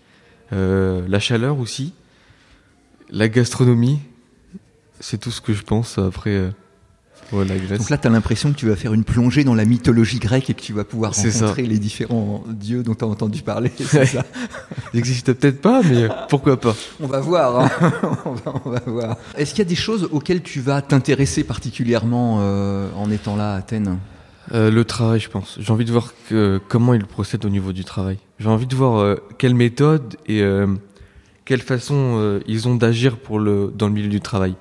Euh, 0.53 1.03
la 1.09 1.21
chaleur 1.21 1.59
aussi. 1.59 1.93
La 3.11 3.29
gastronomie. 3.29 4.01
C'est 5.01 5.19
tout 5.19 5.31
ce 5.31 5.43
que 5.43 5.53
je 5.53 5.63
pense. 5.63 5.99
Après, 5.99 6.31
euh, 6.31 6.51
Ouais, 7.35 7.45
la 7.45 7.57
Grèce. 7.57 7.79
Donc 7.79 7.91
là, 7.91 7.99
tu 7.99 8.07
as 8.07 8.11
l'impression 8.11 8.53
que 8.53 8.57
tu 8.57 8.69
vas 8.69 8.77
faire 8.77 8.95
une 8.95 9.05
plongée 9.05 9.45
dans 9.45 9.55
la 9.55 9.65
mythologie 9.65 10.19
grecque 10.19 10.51
et 10.51 10.55
que 10.55 10.61
tu 10.61 10.73
vas 10.73 10.85
pouvoir 10.85 11.15
ça. 11.15 11.29
rencontrer 11.29 11.63
les 11.65 11.79
différents 11.79 12.45
dieux 12.49 12.83
dont 12.83 12.95
tu 12.95 13.05
as 13.05 13.09
entendu 13.09 13.43
parler. 13.43 13.71
Ça? 13.79 14.03
Ils 14.93 14.97
n'existent 14.97 15.33
peut-être 15.35 15.61
pas, 15.61 15.83
mais 15.83 16.09
pourquoi 16.29 16.59
pas? 16.61 16.75
On 17.01 17.07
va 17.07 17.21
voir. 17.21 17.61
hein. 17.61 17.71
on, 18.25 18.33
va, 18.33 18.55
on 18.65 18.71
va 18.71 18.81
voir. 18.87 19.17
Est-ce 19.37 19.51
qu'il 19.51 19.59
y 19.61 19.67
a 19.67 19.69
des 19.69 19.75
choses 19.75 20.09
auxquelles 20.13 20.43
tu 20.43 20.61
vas 20.61 20.81
t'intéresser 20.83 21.45
particulièrement 21.45 22.39
euh, 22.41 22.89
en 22.97 23.11
étant 23.11 23.37
là 23.37 23.55
à 23.55 23.57
Athènes? 23.57 23.99
Euh, 24.53 24.71
le 24.71 24.85
travail, 24.85 25.21
je 25.21 25.31
pense. 25.31 25.57
J'ai 25.61 25.73
envie 25.73 25.87
de 25.87 25.93
voir 25.93 26.13
que- 26.29 26.61
comment 26.69 26.93
ils 26.95 27.07
procèdent 27.07 27.45
au 27.47 27.51
niveau 27.51 27.73
du 27.73 27.85
travail. 27.85 28.19
J'ai 28.39 28.49
envie 28.49 28.67
de 28.67 28.75
voir 28.77 28.99
euh, 28.99 29.17
quelle 29.39 29.55
méthode 29.55 30.17
et 30.27 30.43
euh, 30.43 30.67
quelle 31.47 31.63
façon 31.63 32.41
ils 32.47 32.69
ont 32.69 32.75
d'agir 32.75 33.17
pour 33.17 33.39
le 33.39 33.73
dans 33.77 33.87
le 33.89 33.93
milieu 33.95 34.09
du 34.09 34.21
travail. 34.21 34.55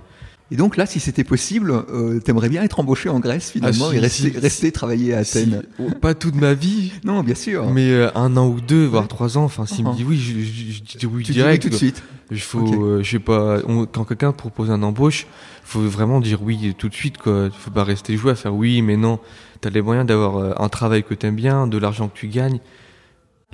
Et 0.53 0.55
donc 0.55 0.77
là, 0.77 0.85
si 0.85 0.99
c'était 0.99 1.23
possible, 1.23 1.71
euh, 1.91 2.19
t'aimerais 2.19 2.47
bien 2.47 2.61
être 2.61 2.79
embauché 2.79 3.09
en 3.09 3.19
Grèce 3.19 3.49
finalement 3.49 3.87
Ah, 3.87 3.91
si, 3.91 3.97
et 3.97 3.99
rester, 3.99 4.31
si, 4.31 4.37
rester 4.37 4.71
travailler 4.71 5.15
à 5.15 5.17
Athènes. 5.19 5.63
Oh, 5.79 5.89
pas 5.99 6.13
toute 6.13 6.35
ma 6.35 6.53
vie, 6.53 6.91
Non, 7.03 7.23
bien 7.23 7.33
sûr. 7.33 7.65
mais 7.71 7.89
euh, 7.89 8.09
un 8.13 8.37
an 8.37 8.47
ou 8.47 8.61
deux, 8.61 8.85
voire 8.85 9.07
trois 9.07 9.35
ans. 9.39 9.45
Enfin, 9.45 9.65
s'il 9.65 9.83
Uh-huh. 9.83 9.89
me 9.91 9.95
dit 9.97 10.03
oui, 10.07 10.15
je, 10.19 10.33
je- 10.39 10.91
je 10.93 10.97
dis 10.99 11.05
oui 11.07 11.23
tu 11.23 11.31
dis 11.31 11.39
direct. 11.39 11.63
oui 11.63 11.69
tout 11.69 11.73
de 11.73 11.77
suite. 11.77 12.03
Il 12.29 12.39
faut, 12.39 12.59
Ok. 12.59 12.73
euh, 12.75 13.01
je 13.03 13.09
sais 13.09 13.17
pas, 13.19 13.57
on- 13.67 13.87
quand 13.87 14.03
quelqu'un 14.05 14.31
te 14.31 14.37
propose 14.37 14.69
un 14.69 14.83
embauche, 14.83 15.25
faut 15.63 15.81
vraiment 15.81 16.19
dire 16.19 16.43
oui 16.43 16.75
tout 16.77 16.87
de 16.87 16.93
suite, 16.93 17.17
quoi. 17.17 17.49
Faut 17.57 17.71
pas 17.71 17.83
rester 17.83 18.15
jouer 18.15 18.33
à 18.33 18.35
faire 18.35 18.53
oui, 18.53 18.83
mais 18.83 18.95
non. 18.95 19.17
T'as 19.59 19.71
les 19.71 19.81
moyens 19.81 20.05
d'avoir 20.05 20.37
euh, 20.37 20.51
un 20.57 20.69
travail 20.69 21.03
que 21.03 21.15
t'aimes 21.15 21.35
bien, 21.35 21.65
de 21.65 21.79
l'argent 21.79 22.09
que 22.09 22.17
tu 22.19 22.27
gagnes. 22.27 22.59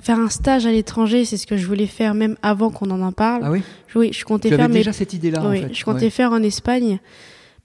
Faire 0.02 0.20
un 0.20 0.30
stage 0.30 0.66
à 0.66 0.72
l'étranger, 0.72 1.26
c'est 1.26 1.38
ce 1.38 1.46
que 1.48 1.58
je 1.58 1.66
voulais 1.68 1.86
faire 1.88 2.14
même 2.14 2.36
avant 2.42 2.70
qu'on 2.72 2.90
en 2.92 3.02
en 3.02 3.12
parle. 3.12 3.42
Ah 3.46 3.52
oui 3.52 3.62
Oui, 3.96 4.12
je 4.14 4.24
comptais 4.26 4.50
Tu 4.50 4.54
avais 4.54 4.64
faire 4.64 4.70
mes 4.70 4.76
déjà 4.80 4.94
cette 4.94 5.14
idée-là 5.14 5.44
en 5.44 5.50
oui, 5.52 5.62
fait. 5.62 5.74
je 5.74 5.84
comptais 5.84 6.06
Ouais. 6.06 6.10
faire 6.10 6.32
en 6.32 6.42
Espagne 6.42 7.00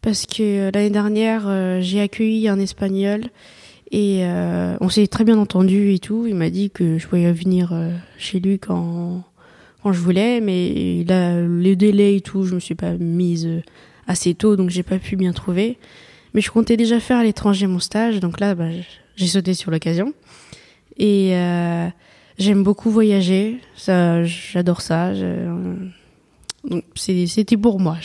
parce 0.03 0.27
que 0.27 0.43
euh, 0.43 0.71
l'année 0.75 0.91
dernière, 0.91 1.45
euh, 1.47 1.81
j'ai 1.81 2.01
accueilli 2.01 2.49
un 2.49 2.59
Espagnol 2.59 3.23
et 3.91 4.21
euh, 4.25 4.77
on 4.81 4.89
s'est 4.89 5.07
très 5.07 5.25
bien 5.25 5.39
entendu 5.39 5.93
et 5.93 5.99
tout. 5.99 6.27
Il 6.27 6.35
m'a 6.35 6.51
dit 6.51 6.71
que 6.71 6.99
je 6.99 7.07
pouvais 7.07 7.33
venir 7.33 7.71
euh, 7.73 7.91
chez 8.19 8.41
lui 8.41 8.59
quand, 8.59 9.23
quand 9.83 9.93
je 9.93 10.01
voulais, 10.01 10.41
mais 10.41 11.05
là, 11.09 11.41
les 11.41 11.77
délais 11.77 12.17
et 12.17 12.21
tout, 12.21 12.45
je 12.45 12.55
me 12.55 12.61
suis 12.61 12.75
pas 12.75 12.93
mise 12.95 13.49
assez 14.07 14.35
tôt, 14.35 14.57
donc 14.57 14.71
j'ai 14.71 14.83
pas 14.83 14.99
pu 14.99 15.17
bien 15.17 15.33
trouver. 15.33 15.79
Mais 16.35 16.41
je 16.41 16.51
comptais 16.51 16.77
déjà 16.77 16.99
faire 16.99 17.19
à 17.19 17.23
l'étranger 17.25 17.67
mon 17.69 17.79
stage, 17.79 18.19
donc 18.21 18.41
là, 18.41 18.55
bah, 18.57 18.69
j'ai 19.17 19.27
sauté 19.29 19.55
sur 19.55 19.71
l'occasion. 19.71 20.13
Et 20.99 21.31
euh, 21.35 21.87
j'aime 22.39 22.63
beaucoup 22.63 22.91
voyager, 22.91 23.61
ça, 23.77 24.25
j'adore 24.25 24.81
ça. 24.81 25.15
je- 25.15 25.75
donc 26.69 26.83
c'est- 26.95 27.27
c'était 27.27 27.57
pour 27.59 27.79
moi. 27.81 27.97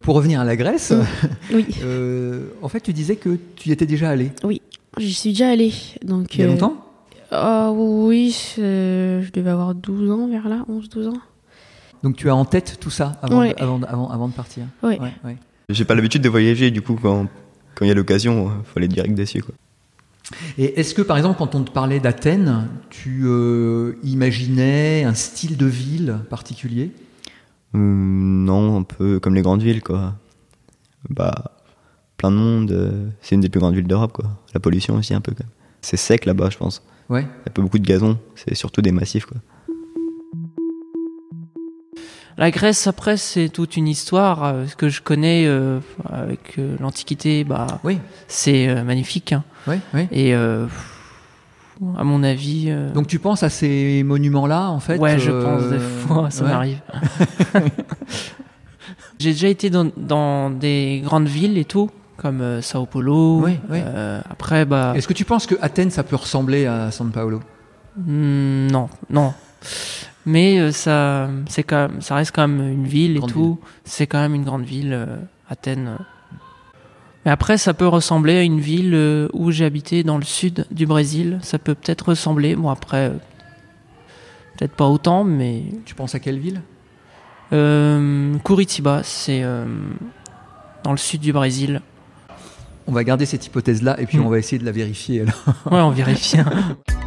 Pour 0.00 0.16
revenir 0.16 0.40
à 0.40 0.44
la 0.44 0.56
Grèce, 0.56 0.92
Oui. 1.52 1.66
euh, 1.84 2.48
en 2.62 2.68
fait, 2.68 2.80
tu 2.80 2.92
disais 2.92 3.16
que 3.16 3.38
tu 3.56 3.68
y 3.68 3.72
étais 3.72 3.86
déjà 3.86 4.10
allé. 4.10 4.32
Oui, 4.42 4.60
j'y 4.98 5.14
suis 5.14 5.30
déjà 5.30 5.50
allée. 5.50 5.72
Donc, 6.04 6.34
Il 6.34 6.40
y 6.40 6.44
a 6.44 6.46
euh, 6.46 6.50
longtemps? 6.50 6.76
Ah 7.30 7.70
oui, 7.72 8.54
euh, 8.58 9.22
je 9.22 9.30
devais 9.32 9.50
avoir 9.50 9.74
12 9.74 10.10
ans 10.10 10.26
vers 10.28 10.48
là, 10.48 10.64
11-12 10.68 11.08
ans. 11.08 11.20
Donc 12.02 12.16
tu 12.16 12.28
as 12.30 12.34
en 12.34 12.44
tête 12.44 12.78
tout 12.80 12.90
ça 12.90 13.12
avant, 13.22 13.40
Ouais. 13.40 13.54
de, 13.54 13.62
avant, 13.62 13.80
avant, 13.82 14.08
avant 14.08 14.28
de 14.28 14.32
partir? 14.32 14.64
Ouais. 14.82 14.98
Ouais, 15.00 15.12
ouais. 15.24 15.36
J'ai 15.68 15.84
pas 15.84 15.94
l'habitude 15.94 16.22
de 16.22 16.28
voyager, 16.28 16.70
du 16.70 16.80
coup, 16.82 16.98
quand 17.00 17.26
quand 17.74 17.84
il 17.84 17.88
y 17.88 17.90
a 17.92 17.94
l'occasion, 17.94 18.50
il 18.58 18.64
faut 18.64 18.78
aller 18.78 18.88
direct 18.88 19.14
dessus. 19.14 19.40
Quoi. 19.42 19.54
Et 20.58 20.78
est-ce 20.80 20.94
que, 20.94 21.02
par 21.02 21.16
exemple, 21.16 21.38
quand 21.38 21.54
on 21.54 21.62
te 21.64 21.70
parlait 21.70 22.00
d'Athènes, 22.00 22.68
tu 22.90 23.22
euh, 23.24 23.94
imaginais 24.02 25.04
un 25.04 25.14
style 25.14 25.56
de 25.56 25.66
ville 25.66 26.18
particulier? 26.28 26.92
Hum, 27.74 28.44
non, 28.44 28.78
un 28.78 28.82
peu 28.82 29.20
comme 29.20 29.34
les 29.34 29.42
grandes 29.42 29.62
villes, 29.62 29.82
quoi. 29.82 30.14
Bah, 31.08 31.52
plein 32.16 32.30
de 32.30 32.36
monde. 32.36 32.70
euh, 32.72 33.08
c'est 33.22 33.34
une 33.36 33.40
des 33.40 33.48
plus 33.48 33.60
grandes 33.60 33.74
villes 33.74 33.86
d'Europe, 33.86 34.12
quoi. 34.12 34.26
La 34.54 34.60
pollution 34.60 34.96
aussi, 34.96 35.14
un 35.14 35.20
peu, 35.20 35.32
quand 35.32 35.44
même. 35.44 35.52
C'est 35.80 35.96
sec 35.96 36.24
là-bas, 36.26 36.50
je 36.50 36.58
pense. 36.58 36.82
Ouais. 37.08 37.22
Il 37.22 37.46
y 37.46 37.48
a 37.48 37.50
pas 37.50 37.62
beaucoup 37.62 37.78
de 37.78 37.86
gazon, 37.86 38.18
c'est 38.34 38.54
surtout 38.54 38.82
des 38.82 38.92
massifs, 38.92 39.24
quoi. 39.26 39.38
La 42.36 42.52
Grèce, 42.52 42.86
après, 42.86 43.16
c'est 43.16 43.48
toute 43.48 43.76
une 43.76 43.88
histoire. 43.88 44.44
euh, 44.44 44.66
Ce 44.66 44.76
que 44.76 44.88
je 44.88 45.02
connais 45.02 45.44
euh, 45.46 45.80
avec 46.08 46.56
euh, 46.58 46.76
l'Antiquité, 46.78 47.42
bah, 47.42 47.80
Oui. 47.82 47.98
c'est 48.28 48.68
euh, 48.68 48.84
magnifique. 48.84 49.32
hein. 49.32 49.42
Oui, 49.68 49.76
oui. 49.94 50.08
Et 50.10 50.34
euh, 50.34 50.66
à 51.96 52.04
mon 52.04 52.22
avis. 52.22 52.66
euh, 52.68 52.90
Donc 52.92 53.06
tu 53.06 53.18
penses 53.18 53.42
à 53.42 53.50
ces 53.50 54.02
monuments-là, 54.04 54.70
en 54.70 54.80
fait 54.80 54.98
ouais, 54.98 55.18
je 55.18 55.30
euh, 55.30 55.42
pense 55.44 55.70
des 55.70 55.78
fois, 55.78 56.30
ça 56.30 56.44
ouais. 56.44 56.50
m'arrive. 56.50 56.80
J'ai 59.18 59.32
déjà 59.32 59.48
été 59.48 59.68
dans, 59.70 59.90
dans 59.96 60.50
des 60.50 61.00
grandes 61.04 61.26
villes 61.26 61.58
et 61.58 61.64
tout, 61.64 61.90
comme 62.16 62.40
euh, 62.40 62.62
Sao 62.62 62.86
Paulo. 62.86 63.40
Oui, 63.44 63.58
oui. 63.68 63.80
Après, 64.30 64.64
bah. 64.64 64.92
Est-ce 64.96 65.08
que 65.08 65.12
tu 65.12 65.24
penses 65.24 65.46
que 65.46 65.56
Athènes, 65.60 65.90
ça 65.90 66.04
peut 66.04 66.16
ressembler 66.16 66.66
à 66.66 66.90
San 66.90 67.10
Paolo 67.10 67.40
Hmm, 67.96 68.68
non, 68.68 68.88
non. 69.10 69.34
Mais 70.24 70.70
ça, 70.70 71.28
c'est 71.48 71.64
quand 71.64 71.88
même, 71.88 72.00
ça 72.00 72.14
reste 72.14 72.30
quand 72.32 72.46
même 72.46 72.60
une 72.68 72.86
ville 72.86 73.16
et 73.16 73.18
Grande 73.18 73.32
tout. 73.32 73.58
C'est 73.84 74.06
quand 74.06 74.20
même 74.20 74.34
une 74.36 74.44
grande 74.44 74.62
ville, 74.62 74.96
Athènes. 75.50 75.96
Mais 77.24 77.30
après, 77.32 77.58
ça 77.58 77.74
peut 77.74 77.86
ressembler 77.88 78.36
à 78.36 78.42
une 78.42 78.60
ville 78.60 78.94
euh, 78.94 79.28
où 79.32 79.50
j'ai 79.50 79.64
habité 79.64 80.02
dans 80.04 80.18
le 80.18 80.24
sud 80.24 80.66
du 80.70 80.86
Brésil. 80.86 81.38
Ça 81.42 81.58
peut 81.58 81.74
peut-être 81.74 82.08
ressembler. 82.10 82.54
Bon, 82.56 82.70
après, 82.70 83.08
euh, 83.10 83.14
peut-être 84.56 84.72
pas 84.74 84.86
autant, 84.86 85.24
mais. 85.24 85.64
Tu 85.84 85.94
penses 85.94 86.14
à 86.14 86.20
quelle 86.20 86.38
ville? 86.38 86.62
Euh, 87.52 88.34
Curitiba, 88.44 89.02
c'est 89.02 89.42
euh, 89.42 89.64
dans 90.84 90.92
le 90.92 90.96
sud 90.98 91.20
du 91.20 91.32
Brésil. 91.32 91.80
On 92.86 92.92
va 92.92 93.04
garder 93.04 93.26
cette 93.26 93.44
hypothèse-là 93.46 94.00
et 94.00 94.06
puis 94.06 94.18
Mm. 94.18 94.26
on 94.26 94.28
va 94.30 94.38
essayer 94.38 94.58
de 94.58 94.64
la 94.64 94.72
vérifier. 94.72 95.22
Alors. 95.22 95.44
Ouais, 95.70 95.80
on 95.80 95.90
vérifie. 95.90 96.38
hein. 96.38 96.46